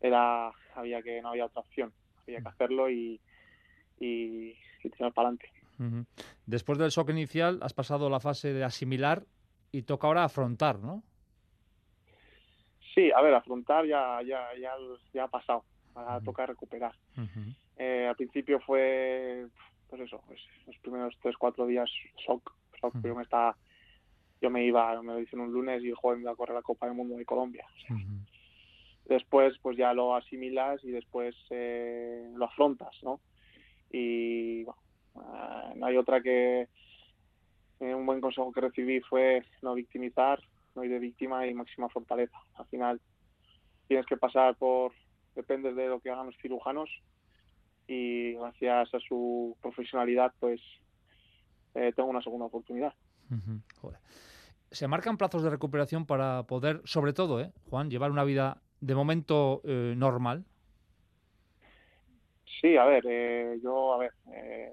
era 0.00 0.50
había 0.74 1.02
que 1.02 1.20
no 1.22 1.30
había 1.30 1.46
otra 1.46 1.60
opción. 1.60 1.92
Había 2.22 2.40
que 2.40 2.48
hacerlo 2.48 2.90
y, 2.90 3.20
y, 3.98 4.54
tirar 4.80 5.12
para 5.12 5.28
adelante. 5.28 5.50
Después 6.46 6.78
del 6.78 6.90
shock 6.90 7.10
inicial 7.10 7.58
has 7.62 7.74
pasado 7.74 8.08
la 8.08 8.20
fase 8.20 8.52
de 8.52 8.64
asimilar 8.64 9.24
y 9.72 9.82
toca 9.82 10.06
ahora 10.06 10.22
afrontar 10.22 10.78
no 10.78 11.02
sí 12.94 13.10
a 13.10 13.20
ver 13.20 13.34
afrontar 13.34 13.86
ya 13.86 14.20
ya 14.22 14.48
ya, 14.60 14.74
ya 15.12 15.24
ha 15.24 15.28
pasado. 15.28 15.64
Ahora 15.94 16.20
toca 16.20 16.46
recuperar. 16.46 16.94
Eh, 17.76 18.06
al 18.08 18.16
principio 18.16 18.60
fue 18.60 19.46
pues 19.92 20.08
eso 20.08 20.22
pues, 20.26 20.40
los 20.66 20.78
primeros 20.78 21.14
tres 21.20 21.36
cuatro 21.36 21.66
días 21.66 21.90
shock 22.26 22.54
shock 22.80 22.94
yo 23.04 23.14
me 23.14 23.24
estaba 23.24 23.54
yo 24.40 24.48
me 24.48 24.64
iba 24.64 25.02
me 25.02 25.12
lo 25.12 25.18
dicen 25.18 25.40
un 25.40 25.52
lunes 25.52 25.84
y 25.84 25.92
joder 25.92 26.16
me 26.16 26.22
iba 26.22 26.32
a 26.32 26.36
correr 26.36 26.54
la 26.54 26.62
Copa 26.62 26.86
del 26.86 26.94
Mundo 26.94 27.14
de 27.16 27.26
Colombia 27.26 27.66
después 29.04 29.54
pues 29.60 29.76
ya 29.76 29.92
lo 29.92 30.14
asimilas 30.16 30.82
y 30.84 30.90
después 30.90 31.34
eh, 31.50 32.30
lo 32.34 32.46
afrontas, 32.46 32.96
¿no? 33.02 33.20
Y 33.90 34.64
bueno, 34.64 34.80
eh, 35.16 35.72
no 35.76 35.86
hay 35.86 35.96
otra 35.96 36.22
que 36.22 36.68
eh, 37.80 37.94
un 37.94 38.06
buen 38.06 38.20
consejo 38.20 38.52
que 38.52 38.60
recibí 38.60 39.00
fue 39.00 39.44
no 39.60 39.74
victimizar, 39.74 40.40
no 40.74 40.84
ir 40.84 40.90
de 40.90 40.98
víctima 40.98 41.46
y 41.46 41.54
máxima 41.54 41.88
fortaleza. 41.88 42.38
Al 42.54 42.66
final 42.66 43.00
tienes 43.88 44.06
que 44.06 44.16
pasar 44.16 44.56
por, 44.56 44.92
depende 45.34 45.74
de 45.74 45.88
lo 45.88 46.00
que 46.00 46.10
hagan 46.10 46.26
los 46.26 46.36
cirujanos 46.38 46.88
y 47.92 48.32
gracias 48.34 48.94
a 48.94 49.00
su 49.00 49.56
profesionalidad 49.60 50.32
pues 50.40 50.60
tengo 51.72 52.10
una 52.10 52.22
segunda 52.22 52.46
oportunidad. 52.46 52.94
Se 54.70 54.88
marcan 54.88 55.16
plazos 55.16 55.42
de 55.42 55.50
recuperación 55.50 56.06
para 56.06 56.44
poder, 56.44 56.80
sobre 56.84 57.12
todo, 57.12 57.40
¿eh, 57.40 57.52
Juan, 57.68 57.90
llevar 57.90 58.10
una 58.10 58.24
vida 58.24 58.62
de 58.80 58.94
momento 58.94 59.60
eh, 59.64 59.94
normal? 59.96 60.44
Sí, 62.60 62.76
a 62.76 62.84
ver, 62.84 63.04
eh, 63.06 63.58
yo, 63.62 63.94
a 63.94 63.98
ver, 63.98 64.12
eh, 64.32 64.72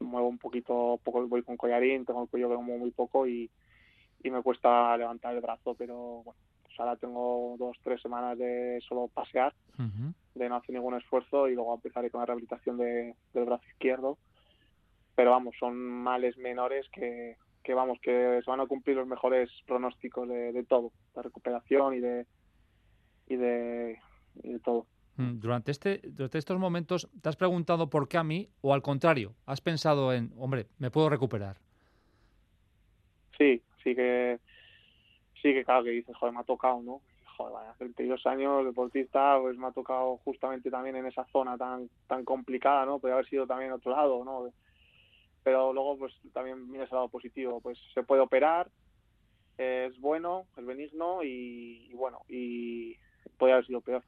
muevo 0.00 0.28
un 0.28 0.38
poquito, 0.38 1.00
poco 1.02 1.26
voy 1.26 1.42
con 1.42 1.56
collarín, 1.56 2.04
tengo 2.04 2.22
el 2.22 2.28
cuello 2.28 2.48
como 2.54 2.78
muy 2.78 2.90
poco 2.90 3.26
y, 3.26 3.50
y 4.22 4.30
me 4.30 4.42
cuesta 4.42 4.96
levantar 4.96 5.34
el 5.34 5.40
brazo, 5.40 5.74
pero 5.74 6.22
bueno, 6.24 6.40
ahora 6.78 6.96
tengo 6.96 7.56
dos, 7.58 7.76
tres 7.82 8.00
semanas 8.00 8.38
de 8.38 8.78
solo 8.86 9.08
pasear, 9.08 9.54
de 10.34 10.48
no 10.48 10.56
hacer 10.56 10.74
ningún 10.74 10.94
esfuerzo 10.94 11.48
y 11.48 11.54
luego 11.54 11.74
empezaré 11.74 12.10
con 12.10 12.20
la 12.20 12.26
rehabilitación 12.26 12.76
de, 12.78 13.14
del 13.32 13.44
brazo 13.44 13.64
izquierdo. 13.68 14.18
Pero 15.14 15.30
vamos, 15.30 15.54
son 15.58 15.76
males 15.76 16.36
menores 16.36 16.86
que, 16.92 17.36
que 17.64 17.74
vamos, 17.74 17.98
que 18.00 18.40
se 18.44 18.50
van 18.50 18.60
a 18.60 18.66
cumplir 18.66 18.96
los 18.96 19.08
mejores 19.08 19.50
pronósticos 19.66 20.28
de, 20.28 20.52
de 20.52 20.64
todo, 20.64 20.92
de 21.14 21.22
recuperación 21.22 21.94
y 21.94 22.00
de, 22.00 22.26
y 23.28 23.36
de, 23.36 23.98
todo. 24.62 24.86
Mm, 25.16 25.38
durante, 25.40 25.72
este, 25.72 26.00
durante 26.04 26.38
estos 26.38 26.58
momentos, 26.58 27.08
¿te 27.20 27.28
has 27.28 27.36
preguntado 27.36 27.90
por 27.90 28.08
qué 28.08 28.18
a 28.18 28.24
mí 28.24 28.48
o 28.60 28.72
al 28.72 28.82
contrario? 28.82 29.34
¿Has 29.46 29.60
pensado 29.60 30.12
en, 30.12 30.32
hombre, 30.36 30.66
me 30.78 30.90
puedo 30.90 31.08
recuperar? 31.08 31.56
Sí, 33.36 33.62
sí 33.82 33.94
que, 33.94 34.38
sí 35.46 35.54
que 35.54 35.64
claro 35.64 35.84
que 35.84 35.90
dices, 35.90 36.16
joder, 36.16 36.34
me 36.34 36.40
ha 36.40 36.44
tocado, 36.44 36.82
¿no? 36.82 37.00
Joder, 37.36 37.54
vaya, 37.54 37.74
32 37.78 38.26
años, 38.26 38.64
deportista, 38.64 39.38
pues 39.40 39.56
me 39.56 39.66
ha 39.66 39.72
tocado 39.72 40.16
justamente 40.18 40.70
también 40.70 40.96
en 40.96 41.06
esa 41.06 41.24
zona 41.26 41.56
tan, 41.56 41.88
tan 42.06 42.24
complicada, 42.24 42.84
¿no? 42.86 42.98
Podría 42.98 43.14
haber 43.14 43.28
sido 43.28 43.46
también 43.46 43.72
otro 43.72 43.92
lado, 43.92 44.24
¿no? 44.24 44.50
Pero 45.42 45.72
luego, 45.72 45.98
pues 45.98 46.14
también 46.32 46.68
viene 46.68 46.84
ese 46.84 46.94
lado 46.94 47.08
positivo, 47.08 47.60
pues 47.60 47.78
se 47.94 48.02
puede 48.02 48.22
operar, 48.22 48.68
es 49.58 49.98
bueno, 50.00 50.46
es 50.56 50.66
benigno 50.66 51.22
y 51.22 51.92
bueno, 51.94 52.20
y, 52.28 52.96
podría 53.38 53.56
haber 53.56 53.66
sido 53.66 53.80
peor. 53.80 54.02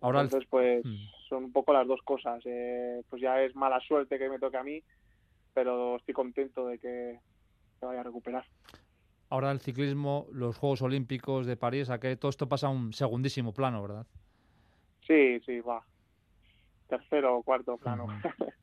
Ahora 0.00 0.22
Entonces, 0.22 0.48
pues 0.48 0.84
mm. 0.84 0.96
son 1.28 1.44
un 1.44 1.52
poco 1.52 1.72
las 1.72 1.86
dos 1.86 2.00
cosas. 2.02 2.40
Eh, 2.44 3.02
pues 3.08 3.20
ya 3.20 3.42
es 3.42 3.54
mala 3.54 3.80
suerte 3.80 4.18
que 4.18 4.28
me 4.28 4.38
toque 4.38 4.56
a 4.56 4.62
mí, 4.62 4.82
pero 5.54 5.96
estoy 5.96 6.14
contento 6.14 6.66
de 6.66 6.78
que 6.78 7.18
se 7.78 7.86
vaya 7.86 8.00
a 8.00 8.04
recuperar. 8.04 8.44
Ahora 9.30 9.50
el 9.50 9.60
ciclismo, 9.60 10.26
los 10.32 10.56
Juegos 10.56 10.82
Olímpicos 10.82 11.46
de 11.46 11.56
París, 11.56 11.90
a 11.90 12.00
que 12.00 12.16
todo 12.16 12.30
esto 12.30 12.48
pasa 12.48 12.68
a 12.68 12.70
un 12.70 12.92
segundísimo 12.92 13.52
plano, 13.52 13.82
¿verdad? 13.82 14.06
Sí, 15.06 15.40
sí, 15.40 15.60
va. 15.60 15.82
Tercero 16.88 17.36
o 17.36 17.42
cuarto 17.42 17.76
plano. 17.76 18.06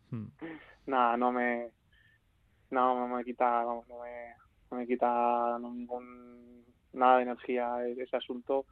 Mm. 0.10 0.26
Nada, 0.88 1.18
no 1.18 1.32
me, 1.32 1.70
no, 2.72 3.08
me 3.08 3.24
quita, 3.24 3.64
no 3.64 3.84
me, 4.02 4.34
no 4.72 4.78
me 4.78 4.88
quita 4.88 5.58
ningún, 5.60 6.66
nada 6.94 7.18
de 7.18 7.24
energía 7.24 7.86
ese 7.88 8.16
asunto 8.16 8.66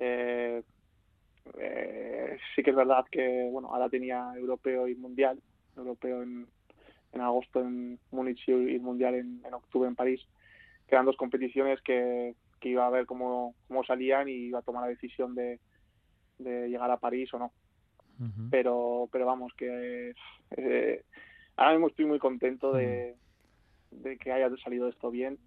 eh, 0.00 0.62
eh, 1.58 2.38
sí 2.54 2.62
que 2.62 2.70
es 2.70 2.76
verdad 2.76 3.04
que 3.10 3.48
bueno 3.50 3.68
ahora 3.72 3.88
tenía 3.88 4.32
europeo 4.36 4.88
y 4.88 4.94
mundial, 4.94 5.40
europeo 5.76 6.22
en, 6.22 6.46
en 7.12 7.20
agosto 7.20 7.60
en 7.60 7.98
Múnich 8.10 8.48
y 8.48 8.78
mundial 8.78 9.14
en, 9.14 9.42
octubre 9.52 9.88
en 9.88 9.94
París, 9.94 10.26
que 10.90 10.96
eran 10.96 11.06
dos 11.06 11.16
competiciones 11.16 11.80
que, 11.82 12.34
que 12.58 12.68
iba 12.68 12.84
a 12.84 12.90
ver 12.90 13.06
cómo, 13.06 13.54
cómo 13.68 13.84
salían 13.84 14.28
y 14.28 14.32
iba 14.32 14.58
a 14.58 14.62
tomar 14.62 14.82
la 14.82 14.88
decisión 14.88 15.36
de, 15.36 15.60
de 16.38 16.68
llegar 16.68 16.90
a 16.90 16.98
París 16.98 17.32
o 17.32 17.38
no. 17.38 17.52
Pero 18.50 19.08
pero 19.10 19.24
vamos 19.24 19.50
que 19.56 20.12
eh, 20.50 21.04
ahora 21.56 21.72
mismo 21.72 21.88
estoy 21.88 22.04
muy 22.04 22.18
contento 22.18 22.70
de, 22.70 23.14
de 23.90 24.18
que 24.18 24.30
haya 24.30 24.54
salido 24.62 24.88
esto 24.88 25.10
bien 25.10 25.38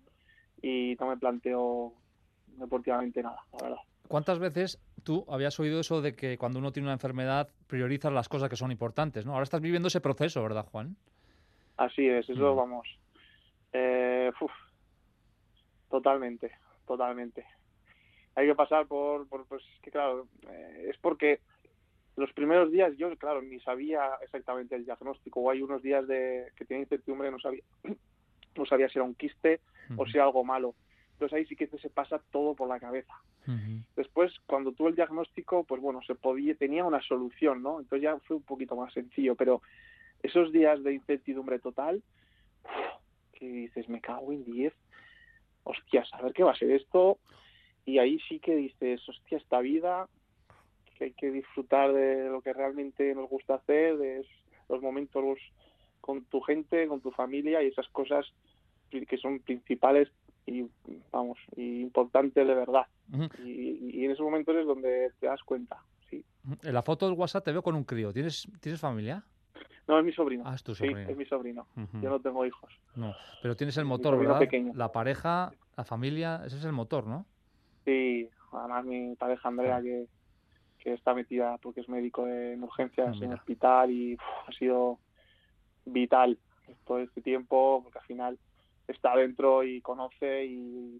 y 0.60 0.96
no 1.00 1.10
me 1.10 1.18
planteo 1.18 1.94
deportivamente 2.48 3.22
nada, 3.22 3.44
la 3.52 3.68
verdad. 3.68 3.82
¿Cuántas 4.08 4.40
veces 4.40 4.82
tú 5.04 5.24
habías 5.30 5.60
oído 5.60 5.82
eso 5.82 6.02
de 6.02 6.16
que 6.16 6.40
cuando 6.40 6.58
uno 6.58 6.72
tiene 6.72 6.88
una 6.88 6.94
enfermedad 6.94 7.50
priorizas 7.68 8.12
las 8.12 8.28
cosas 8.28 8.50
que 8.50 8.56
son 8.56 8.72
importantes, 8.72 9.24
¿no? 9.24 9.34
Ahora 9.34 9.44
estás 9.44 9.62
viviendo 9.62 9.88
ese 9.88 10.02
proceso, 10.02 10.42
¿verdad, 10.42 10.66
Juan? 10.72 10.96
Así 11.78 12.08
es, 12.08 12.28
eso 12.28 12.54
mm. 12.54 12.58
vamos. 12.58 12.88
Eh, 13.72 14.32
totalmente, 15.94 16.50
totalmente. 16.88 17.46
Hay 18.34 18.48
que 18.48 18.56
pasar 18.56 18.88
por, 18.88 19.28
por 19.28 19.46
pues 19.46 19.62
que 19.84 19.92
claro, 19.92 20.28
eh, 20.50 20.88
es 20.90 20.98
porque 20.98 21.40
los 22.16 22.34
primeros 22.34 22.72
días 22.72 22.98
yo, 22.98 23.16
claro, 23.16 23.44
ni 23.44 23.60
sabía 23.60 24.10
exactamente 24.24 24.76
el 24.76 24.86
diagnóstico. 24.86 25.42
O 25.42 25.52
hay 25.52 25.62
unos 25.62 25.84
días 25.84 26.08
de 26.08 26.52
que 26.56 26.66
tenía 26.66 26.82
incertidumbre, 26.82 27.30
no 27.30 27.38
sabía, 27.38 27.62
no 28.58 28.66
sabía 28.66 28.90
si 28.90 28.98
era 28.98 29.06
un 29.06 29.14
quiste 29.14 29.60
o 29.96 30.08
si 30.08 30.18
era 30.18 30.24
algo 30.24 30.44
malo. 30.44 30.74
Entonces 31.12 31.38
ahí 31.38 31.46
sí 31.46 31.56
que 31.56 31.68
se 31.68 31.90
pasa 31.92 32.20
todo 32.32 32.56
por 32.56 32.68
la 32.68 32.80
cabeza. 32.80 33.14
Después, 33.96 34.34
cuando 34.48 34.72
tuve 34.72 34.90
el 34.90 34.96
diagnóstico, 34.96 35.64
pues 35.64 35.80
bueno, 35.80 36.02
se 36.08 36.16
podía, 36.16 36.56
tenía 36.56 36.86
una 36.86 37.04
solución, 37.04 37.62
¿no? 37.62 37.82
Entonces 37.82 38.02
ya 38.02 38.18
fue 38.22 38.38
un 38.38 38.44
poquito 38.44 38.76
más 38.76 38.92
sencillo, 38.94 39.36
pero 39.36 39.62
esos 40.24 40.52
días 40.52 40.82
de 40.82 40.94
incertidumbre 40.94 41.60
total, 41.60 42.02
que 43.34 43.46
dices, 43.46 43.90
me 43.90 44.00
cago 44.02 44.32
en 44.32 44.46
10, 44.46 44.74
hostias, 45.64 46.10
a 46.14 46.22
ver 46.22 46.34
qué 46.34 46.44
va 46.44 46.52
a 46.52 46.58
ser 46.58 46.72
esto, 46.72 47.18
y 47.86 48.00
ahí 48.00 48.20
sí 48.28 48.40
que 48.40 48.56
dices, 48.56 49.02
hostia, 49.08 49.38
esta 49.38 49.60
vida, 49.60 50.08
que 50.98 51.06
hay 51.06 51.14
que 51.14 51.32
disfrutar 51.32 51.94
de 51.94 52.30
lo 52.30 52.42
que 52.42 52.54
realmente 52.54 53.14
nos 53.16 53.30
gusta 53.30 53.56
hacer, 53.56 53.98
de 53.98 54.26
los 54.70 54.82
momentos 54.82 55.40
con 56.02 56.24
tu 56.26 56.42
gente, 56.42 56.88
con 56.88 57.02
tu 57.02 57.12
familia 57.12 57.64
y 57.64 57.68
esas 57.68 57.88
cosas 57.90 58.26
que 58.90 59.18
son 59.18 59.40
principales 59.40 60.10
y 60.46 60.66
vamos 61.12 61.40
importante 61.56 62.46
de 62.46 62.54
verdad. 62.54 62.86
Y, 63.44 64.06
en 64.06 64.12
esos 64.12 64.24
momentos 64.24 64.56
es 64.56 64.66
donde 64.66 65.12
te 65.20 65.28
das 65.28 65.42
cuenta 65.44 65.82
sí. 66.10 66.24
En 66.62 66.74
la 66.74 66.82
foto 66.82 67.08
del 67.08 67.18
WhatsApp 67.18 67.46
te 67.46 67.52
veo 67.52 67.64
con 67.64 67.76
un 67.76 67.86
crío. 67.86 68.14
Tienes 68.14 68.48
tienes 68.60 68.80
familia 68.80 69.24
no 69.88 70.00
es 70.00 70.06
mi 70.06 70.14
sobrino. 70.14 70.44
Ah 70.46 70.56
es 70.56 70.64
tu 70.64 70.76
sobrino. 70.76 71.06
sí, 71.06 71.12
es 71.12 71.18
mi 71.18 71.26
sobrino. 71.26 71.68
Yo 72.02 72.10
no 72.10 72.20
tengo 72.20 72.46
hijos. 72.46 72.72
No 72.96 73.14
pero 73.42 73.56
tienes 73.56 73.78
el 73.78 73.86
motor 73.86 74.18
verdad 74.18 74.40
pequeño. 74.40 74.74
la 74.76 74.92
pareja 74.92 75.52
la 75.76 75.84
familia 75.84 76.42
ese 76.46 76.58
es 76.58 76.66
el 76.66 76.72
motor 76.72 77.08
no 77.08 77.26
sí 77.86 78.30
además 78.52 78.86
mi 78.86 79.16
pareja 79.16 79.50
Andrea 79.50 79.82
que 79.82 80.08
que 80.80 80.94
está 80.94 81.14
metida 81.14 81.58
porque 81.60 81.80
es 81.80 81.90
médico 81.90 82.28
en 82.28 82.62
urgencias 82.62 83.16
ah, 83.22 83.26
en 83.26 83.34
hospital 83.34 83.90
y 83.90 84.18
ha 84.48 84.52
sido 84.52 85.00
vital 85.86 86.38
todo 86.86 87.00
este 87.00 87.22
tiempo 87.22 87.82
porque 87.84 88.00
al 88.00 88.06
final 88.06 88.40
está 88.88 89.16
dentro 89.16 89.64
y 89.64 89.82
conoce 89.82 90.46
y, 90.46 91.00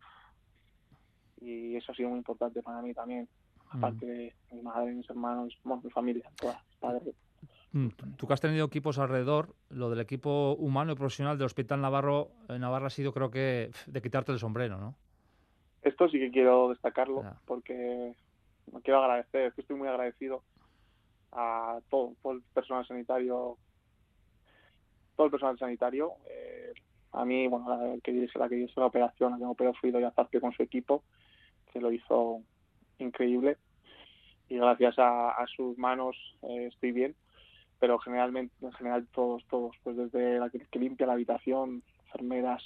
y 1.42 1.76
eso 1.76 1.92
ha 1.92 1.96
sido 1.96 2.10
muy 2.10 2.20
importante 2.20 2.62
para 2.62 2.82
mí 2.82 2.94
también, 2.94 3.28
aparte 3.70 4.06
de 4.06 4.34
mi 4.52 4.62
madre, 4.62 4.94
mis 4.94 5.10
hermanos, 5.10 5.58
bueno, 5.64 5.82
mi 5.84 5.90
familia, 5.90 6.30
toda, 6.40 6.64
padre. 6.80 7.14
Mm, 7.74 7.88
Tú 8.18 8.28
que 8.28 8.34
has 8.34 8.42
tenido 8.42 8.66
equipos 8.68 9.00
alrededor, 9.00 9.56
lo 9.70 9.90
del 9.90 10.00
equipo 10.00 10.54
humano 10.54 10.92
y 10.92 10.96
profesional 10.96 11.38
del 11.38 11.48
Hospital 11.48 11.82
Navarro, 11.82 12.30
en 12.48 12.62
Navarra 12.62 12.88
ha 12.88 12.92
sido 12.92 13.12
creo 13.14 13.32
que 13.32 13.72
de 13.88 14.02
quitarte 14.02 14.32
el 14.32 14.40
sombrero, 14.40 14.78
¿no? 14.78 14.96
Esto 15.82 16.08
sí 16.08 16.20
que 16.20 16.32
quiero 16.32 16.70
destacarlo 16.70 17.24
Ya. 17.24 17.42
porque 17.46 18.16
me 18.72 18.82
quiero 18.82 19.02
agradecer, 19.02 19.48
es 19.48 19.54
que 19.56 19.62
estoy 19.62 19.76
muy 19.76 19.88
agradecido 19.88 20.44
a 21.32 21.80
todo, 21.90 22.14
todo 22.22 22.34
el 22.34 22.44
personal 22.54 22.86
sanitario, 22.88 23.58
todo 25.16 25.26
el 25.26 25.32
personal 25.32 25.58
sanitario. 25.58 26.14
eh, 26.30 26.74
a 27.16 27.26
mí, 27.26 27.48
bueno, 27.48 27.70
la 27.70 28.00
que 28.02 28.12
dirige 28.12 28.40
la 28.40 28.50
que 28.50 28.58
hizo 28.58 28.80
la 28.80 28.88
operación, 28.88 29.32
la 29.32 29.38
que 29.38 29.44
me 29.44 29.50
operó 29.52 29.74
fue 29.76 29.90
Idoia 29.90 30.12
con 30.42 30.52
su 30.54 30.64
equipo, 30.64 31.04
que 31.72 31.80
lo 31.80 31.92
hizo 31.92 32.42
increíble. 32.98 33.58
Y 34.50 34.58
gracias 34.58 34.98
a, 34.98 35.30
a 35.30 35.46
sus 35.48 35.78
manos 35.78 36.16
eh, 36.42 36.68
estoy 36.72 36.92
bien. 36.92 37.16
Pero 37.84 38.00
generalmente, 38.00 38.56
en 38.62 38.72
general 38.72 39.06
todos, 39.14 39.46
todos, 39.50 39.76
pues 39.84 39.98
desde 39.98 40.40
la 40.40 40.50
que, 40.50 40.80
limpia 40.80 41.06
la 41.06 41.12
habitación, 41.12 41.84
enfermeras, 42.06 42.64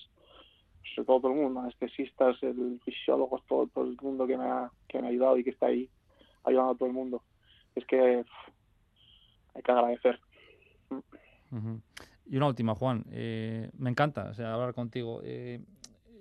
sobre 0.94 1.08
todo 1.08 1.22
todo 1.22 1.32
el 1.32 1.40
mundo, 1.40 1.62
anestesistas, 1.62 2.38
el 2.44 2.80
fisiólogos, 2.86 3.42
todo, 3.48 3.66
todo 3.66 3.86
el 3.86 3.98
mundo 4.00 4.28
que 4.28 4.38
me, 4.38 4.46
ha, 4.46 4.70
que 4.88 5.02
me 5.02 5.08
ha 5.08 5.10
ayudado 5.10 5.40
y 5.40 5.44
que 5.44 5.50
está 5.50 5.66
ahí 5.66 5.90
ayudando 6.44 6.74
a 6.74 6.76
todo 6.76 6.88
el 6.88 6.94
mundo. 6.94 7.24
Es 7.74 7.84
que 7.88 8.24
hay 9.56 9.62
que 9.64 9.72
agradecer. 9.72 10.20
Y 12.28 12.38
una 12.38 12.46
última, 12.46 12.76
Juan. 12.76 13.04
eh, 13.10 13.72
me 13.76 13.90
encanta 13.90 14.30
o 14.30 14.36
sea, 14.36 14.54
hablar 14.54 14.76
contigo. 14.76 15.22
Eh, 15.24 15.60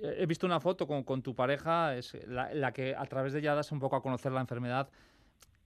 he 0.00 0.24
visto 0.24 0.46
una 0.46 0.58
foto 0.58 0.86
con, 0.86 1.02
con 1.02 1.20
tu 1.20 1.34
pareja, 1.34 1.94
es 1.94 2.14
la, 2.26 2.54
la 2.54 2.72
que 2.72 2.96
a 2.96 3.04
través 3.04 3.34
de 3.34 3.40
ella 3.40 3.54
das 3.54 3.72
un 3.72 3.78
poco 3.78 3.96
a 3.96 4.02
conocer 4.02 4.32
la 4.32 4.40
enfermedad. 4.40 4.88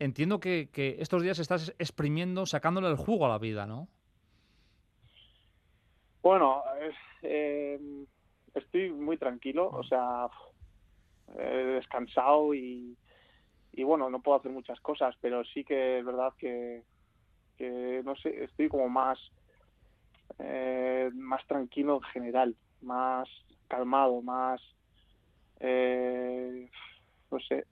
Entiendo 0.01 0.41
que, 0.41 0.71
que 0.73 0.97
estos 0.99 1.23
días 1.23 1.39
estás 1.39 1.75
exprimiendo, 1.79 2.47
sacándole 2.47 2.89
el 2.89 2.97
jugo 2.97 3.27
a 3.27 3.29
la 3.29 3.39
vida, 3.39 3.67
¿no? 3.67 3.87
Bueno, 6.23 6.63
eh, 7.23 7.79
estoy 8.55 8.91
muy 8.91 9.19
tranquilo, 9.19 9.69
o 9.69 9.83
sea, 9.83 10.29
descansado 11.37 12.55
y, 12.55 12.97
bueno, 13.85 14.11
no 14.11 14.21
puedo 14.21 14.39
hacer 14.39 14.51
muchas 14.53 14.81
cosas, 14.81 15.15
pero 15.21 15.45
sí 15.45 15.65
que 15.65 15.99
es 15.99 16.05
verdad 16.05 16.33
que, 16.39 16.83
no 18.03 18.17
sé, 18.17 18.45
estoy 18.45 18.69
como 18.69 18.89
más, 18.89 19.19
eh, 20.39 21.11
más 21.15 21.47
tranquilo 21.47 21.97
en 21.97 22.03
general, 22.03 22.57
más 22.81 23.29
calmado, 23.69 24.23
más, 24.23 24.61
eh, 25.61 26.71
no 27.31 27.39
sé, 27.41 27.67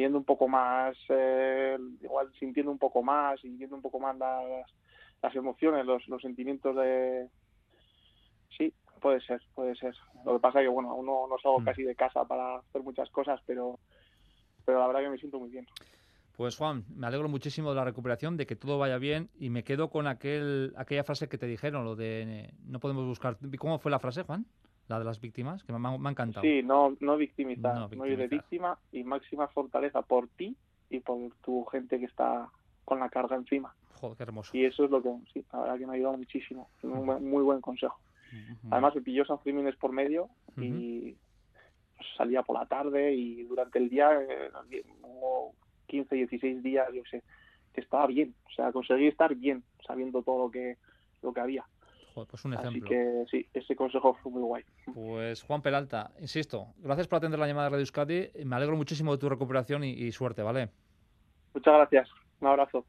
viendo 0.00 0.18
un 0.18 0.24
poco 0.24 0.48
más, 0.48 0.96
eh, 1.10 1.78
igual 2.00 2.32
sintiendo 2.38 2.72
un 2.72 2.78
poco 2.78 3.02
más 3.02 3.44
y 3.44 3.50
viendo 3.50 3.76
un 3.76 3.82
poco 3.82 4.00
más 4.00 4.16
las, 4.16 4.66
las 5.22 5.34
emociones, 5.36 5.84
los, 5.84 6.06
los 6.08 6.22
sentimientos 6.22 6.74
de... 6.76 7.28
Sí, 8.56 8.72
puede 9.00 9.20
ser, 9.20 9.40
puede 9.54 9.74
ser. 9.76 9.94
Lo 10.24 10.34
que 10.34 10.40
pasa 10.40 10.60
es 10.60 10.64
que, 10.64 10.70
bueno, 10.70 10.90
aún 10.90 11.06
no, 11.06 11.26
no 11.26 11.38
salgo 11.38 11.60
Mm. 11.60 11.64
casi 11.64 11.82
de 11.82 11.94
casa 11.94 12.24
para 12.24 12.56
hacer 12.56 12.82
muchas 12.82 13.10
cosas, 13.10 13.40
pero, 13.46 13.78
pero 14.64 14.78
la 14.78 14.86
verdad 14.86 15.02
que 15.02 15.10
me 15.10 15.18
siento 15.18 15.38
muy 15.38 15.50
bien. 15.50 15.66
Pues 16.36 16.56
Juan, 16.56 16.84
me 16.96 17.06
alegro 17.06 17.28
muchísimo 17.28 17.68
de 17.68 17.76
la 17.76 17.84
recuperación, 17.84 18.38
de 18.38 18.46
que 18.46 18.56
todo 18.56 18.78
vaya 18.78 18.96
bien 18.96 19.28
y 19.38 19.50
me 19.50 19.62
quedo 19.62 19.90
con 19.90 20.06
aquel, 20.06 20.72
aquella 20.76 21.04
frase 21.04 21.28
que 21.28 21.36
te 21.36 21.46
dijeron, 21.46 21.84
lo 21.84 21.96
de 21.96 22.54
no 22.64 22.80
podemos 22.80 23.04
buscar... 23.04 23.36
¿Cómo 23.58 23.78
fue 23.78 23.90
la 23.90 23.98
frase, 23.98 24.22
Juan? 24.22 24.46
La 24.90 24.98
de 24.98 25.04
las 25.04 25.20
víctimas, 25.20 25.62
que 25.62 25.72
me, 25.72 25.78
ha- 25.88 25.96
me 25.98 26.08
ha 26.08 26.10
encantado. 26.10 26.42
Sí, 26.42 26.64
no, 26.64 26.96
no 26.98 27.16
victimizar, 27.16 27.76
No 27.76 27.88
no, 27.88 28.06
ir 28.06 28.16
de 28.18 28.26
víctima 28.26 28.76
y 28.90 29.04
máxima 29.04 29.46
fortaleza 29.46 30.02
por 30.02 30.26
ti 30.26 30.56
y 30.90 30.98
por 30.98 31.32
tu 31.44 31.64
gente 31.66 32.00
que 32.00 32.06
está 32.06 32.50
con 32.84 32.98
la 32.98 33.08
carga 33.08 33.36
encima. 33.36 33.72
Joder, 33.94 34.16
qué 34.16 34.22
hermoso. 34.24 34.50
Y 34.56 34.64
eso 34.64 34.84
es 34.84 34.90
lo 34.90 35.00
que, 35.00 35.14
sí, 35.32 35.44
la 35.52 35.60
verdad 35.60 35.78
que 35.78 35.86
me 35.86 35.92
ha 35.92 35.94
ayudado 35.94 36.16
muchísimo. 36.16 36.70
Un 36.82 37.30
muy 37.30 37.44
buen 37.44 37.60
consejo. 37.60 38.00
Además 38.72 38.96
me 38.96 39.02
pilló 39.02 39.24
San 39.24 39.38
Fermín 39.38 39.72
por 39.80 39.92
medio 39.92 40.28
y 40.56 41.16
pues, 41.96 42.08
salía 42.16 42.42
por 42.42 42.58
la 42.58 42.66
tarde 42.66 43.14
y 43.14 43.44
durante 43.44 43.78
el 43.78 43.88
día, 43.90 44.10
eh, 44.20 44.50
hubo 45.02 45.54
15, 45.86 46.16
16 46.16 46.62
días, 46.64 46.88
yo 46.92 47.02
sé, 47.08 47.22
que 47.72 47.80
estaba 47.80 48.08
bien. 48.08 48.34
O 48.46 48.50
sea, 48.50 48.72
conseguí 48.72 49.06
estar 49.06 49.32
bien 49.36 49.62
sabiendo 49.86 50.20
todo 50.24 50.46
lo 50.46 50.50
que, 50.50 50.78
lo 51.22 51.32
que 51.32 51.40
había. 51.40 51.64
Joder, 52.20 52.28
pues 52.30 52.44
un 52.44 52.54
Así 52.54 52.68
ejemplo. 52.68 52.88
que 52.90 53.24
sí, 53.30 53.46
ese 53.54 53.74
consejo 53.74 54.14
fue 54.22 54.30
muy 54.32 54.42
guay. 54.42 54.64
Pues 54.94 55.42
Juan 55.42 55.62
Peralta, 55.62 56.10
insisto, 56.20 56.68
gracias 56.78 57.08
por 57.08 57.16
atender 57.18 57.38
la 57.40 57.46
llamada 57.46 57.66
de 57.66 57.70
Radio 57.70 57.82
Euskadi. 57.82 58.30
Me 58.44 58.56
alegro 58.56 58.76
muchísimo 58.76 59.12
de 59.12 59.18
tu 59.18 59.28
recuperación 59.28 59.84
y, 59.84 59.90
y 59.92 60.12
suerte, 60.12 60.42
¿vale? 60.42 60.68
Muchas 61.54 61.74
gracias. 61.74 62.08
Un 62.40 62.48
abrazo. 62.48 62.84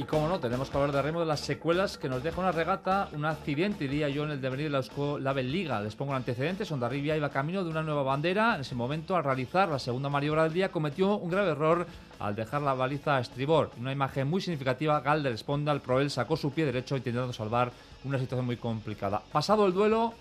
Y 0.00 0.04
como 0.04 0.28
no, 0.28 0.40
tenemos 0.40 0.70
que 0.70 0.78
hablar 0.78 0.92
de 0.92 1.02
remo 1.02 1.20
de 1.20 1.26
las 1.26 1.40
secuelas 1.40 1.98
que 1.98 2.08
nos 2.08 2.22
deja 2.22 2.40
una 2.40 2.52
regata, 2.52 3.10
un 3.12 3.26
accidente, 3.26 3.86
diría 3.86 4.08
yo, 4.08 4.24
en 4.24 4.30
el 4.30 4.40
devenir 4.40 4.64
de 4.64 4.70
la 4.70 4.78
Eusko 4.78 5.18
Label 5.18 5.52
Liga. 5.52 5.78
Les 5.82 5.94
pongo 5.94 6.12
el 6.12 6.16
antecedente, 6.16 6.64
Sondarribia 6.64 7.18
iba 7.18 7.28
camino 7.28 7.62
de 7.62 7.68
una 7.68 7.82
nueva 7.82 8.02
bandera. 8.02 8.54
En 8.54 8.62
ese 8.62 8.74
momento, 8.74 9.14
al 9.14 9.24
realizar 9.24 9.68
la 9.68 9.78
segunda 9.78 10.08
maniobra 10.08 10.44
del 10.44 10.54
día, 10.54 10.70
cometió 10.70 11.18
un 11.18 11.30
grave 11.30 11.50
error 11.50 11.86
al 12.18 12.34
dejar 12.34 12.62
la 12.62 12.72
baliza 12.72 13.18
a 13.18 13.20
estribor. 13.20 13.72
Una 13.78 13.92
imagen 13.92 14.26
muy 14.26 14.40
significativa, 14.40 15.02
Galder 15.02 15.36
Sponda, 15.36 15.70
el 15.70 15.82
Proel, 15.82 16.10
sacó 16.10 16.34
su 16.34 16.50
pie 16.50 16.64
derecho 16.64 16.96
intentando 16.96 17.34
salvar 17.34 17.70
una 18.04 18.18
situación 18.18 18.46
muy 18.46 18.56
complicada. 18.56 19.20
Pasado 19.30 19.66
el 19.66 19.74
duelo, 19.74 20.14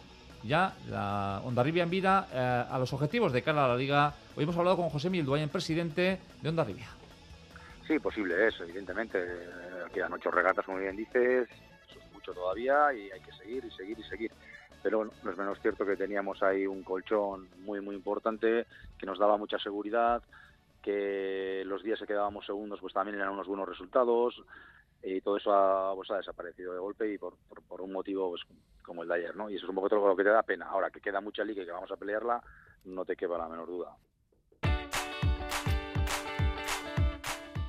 ya 0.44 0.74
la 0.90 1.40
Ondarribia 1.46 1.84
en 1.84 1.90
vida 1.90 2.28
eh, 2.34 2.66
a 2.70 2.78
los 2.80 2.92
objetivos 2.92 3.32
de 3.32 3.44
cara 3.44 3.64
a 3.64 3.70
la 3.70 3.78
Liga. 3.78 4.14
Hoy 4.36 4.44
hemos 4.44 4.58
hablado 4.58 4.76
con 4.76 4.90
José 4.90 5.10
Milduayen, 5.10 5.48
presidente 5.48 6.20
de 6.42 6.50
Ondarribia. 6.50 7.00
Sí, 7.90 7.98
posible 7.98 8.48
es, 8.48 8.54
evidentemente. 8.60 9.18
Quedan 9.94 10.14
ocho 10.14 10.32
regatas, 10.32 10.66
como 10.66 10.78
bien 10.78 10.96
dices, 10.96 11.50
eso 11.90 12.00
es 12.00 12.14
mucho 12.14 12.34
todavía 12.34 12.94
y 12.94 13.12
hay 13.12 13.22
que 13.22 13.32
seguir 13.34 13.66
y 13.66 13.72
seguir 13.72 14.00
y 14.00 14.04
seguir. 14.04 14.32
Pero 14.82 14.98
bueno, 15.00 15.12
no 15.24 15.32
es 15.32 15.38
menos 15.38 15.60
cierto 15.62 15.86
que 15.86 15.98
teníamos 15.98 16.42
ahí 16.42 16.66
un 16.66 16.84
colchón 16.84 17.50
muy, 17.60 17.82
muy 17.82 17.96
importante 17.96 18.66
que 18.98 19.06
nos 19.06 19.20
daba 19.20 19.38
mucha 19.38 19.58
seguridad, 19.60 20.24
que 20.82 21.64
los 21.66 21.84
días 21.84 22.00
que 22.00 22.08
quedábamos 22.08 22.46
segundos 22.46 22.80
pues 22.80 22.94
también 22.94 23.16
eran 23.16 23.30
unos 23.30 23.48
buenos 23.48 23.68
resultados 23.68 24.42
y 25.04 25.22
todo 25.22 25.38
eso 25.38 25.54
ha, 25.54 25.94
pues, 25.96 26.10
ha 26.12 26.18
desaparecido 26.18 26.74
de 26.74 26.80
golpe 26.80 27.12
y 27.12 27.18
por, 27.18 27.36
un 27.80 27.92
motivo 27.92 28.30
pues, 28.30 28.42
como 28.84 29.04
el 29.04 29.10
de 29.10 29.16
ayer, 29.16 29.36
¿no? 29.36 29.50
Y 29.50 29.56
eso 29.56 29.66
es 29.66 29.70
un 29.70 29.76
poco 29.76 29.96
lo 29.96 30.16
que 30.16 30.24
te 30.24 30.30
da 30.30 30.44
pena. 30.44 30.68
Ahora 30.68 30.90
que 30.90 31.02
queda 31.02 31.22
mucha 31.22 31.44
liga 31.44 31.64
y 31.64 31.66
que 31.66 31.72
vamos 31.72 31.92
a 31.92 31.98
pelearla, 31.98 32.42
no 32.86 33.06
te 33.06 33.16
quepa 33.16 33.38
la 33.38 33.48
menor 33.48 33.68
duda. 33.68 33.96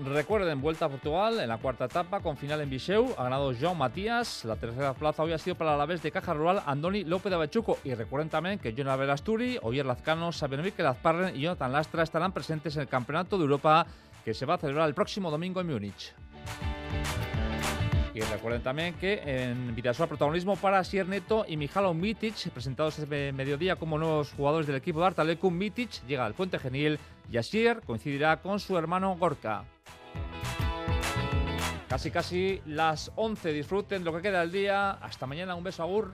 Recuerden, 0.04 0.62
vuelta 0.62 0.86
a 0.86 0.88
Portugal 0.88 1.40
en 1.40 1.48
la 1.48 1.58
cuarta 1.58 1.84
etapa 1.84 2.20
con 2.20 2.36
final 2.36 2.62
en 2.62 2.70
Viseu. 2.70 3.14
Ha 3.18 3.24
ganado 3.24 3.52
João 3.52 3.74
Matías. 3.74 4.46
La 4.46 4.56
tercera 4.56 4.94
plaza 4.94 5.22
hoy 5.22 5.32
ha 5.32 5.38
sido 5.38 5.56
para 5.56 5.76
la 5.76 5.84
vez 5.84 6.02
de 6.02 6.10
Caja 6.10 6.32
Rural 6.32 6.62
Andoni 6.64 7.04
López 7.04 7.28
de 7.28 7.36
Abechuco. 7.36 7.78
Y 7.84 7.92
recuerden 7.92 8.30
también 8.30 8.58
que 8.58 8.74
Jonah 8.74 8.96
Belasturi, 8.96 9.58
Oyer 9.60 9.84
Lazcano, 9.84 10.32
Xavier 10.32 10.62
Miquel 10.62 10.86
Azparren 10.86 11.36
y 11.36 11.40
Jonathan 11.40 11.72
Lastra 11.72 12.02
estarán 12.02 12.32
presentes 12.32 12.76
en 12.76 12.82
el 12.82 12.88
Campeonato 12.88 13.36
de 13.36 13.42
Europa 13.42 13.86
que 14.24 14.32
se 14.32 14.46
va 14.46 14.54
a 14.54 14.58
celebrar 14.58 14.88
el 14.88 14.94
próximo 14.94 15.30
domingo 15.30 15.60
en 15.60 15.66
Múnich. 15.66 16.14
Y 18.14 18.20
recuerden 18.20 18.62
también 18.62 18.94
que 18.94 19.20
en 19.24 19.74
Vidasoa 19.74 20.06
protagonismo 20.06 20.56
para 20.56 20.82
Sier 20.82 21.06
Neto 21.08 21.44
y 21.46 21.56
Mijalo 21.56 21.94
Mitic, 21.94 22.50
presentados 22.50 22.98
este 22.98 23.32
mediodía 23.32 23.76
como 23.76 23.98
nuevos 23.98 24.32
jugadores 24.32 24.66
del 24.66 24.76
equipo 24.76 25.00
de 25.00 25.06
Artalecu. 25.06 25.50
Mitic 25.50 26.06
llega 26.06 26.24
al 26.24 26.34
Puente 26.34 26.58
Genil 26.58 26.98
y 27.31 27.38
Asier 27.38 27.81
coincidirá 27.83 28.40
con 28.40 28.59
su 28.59 28.77
hermano 28.77 29.16
Gorka. 29.16 29.64
Casi 31.88 32.11
casi 32.11 32.61
las 32.66 33.12
11. 33.16 33.53
Disfruten 33.53 34.05
lo 34.05 34.14
que 34.14 34.23
queda 34.23 34.40
del 34.40 34.53
día. 34.53 34.90
Hasta 34.93 35.27
mañana. 35.27 35.55
Un 35.55 35.64
beso, 35.64 35.83
Agur. 35.83 36.12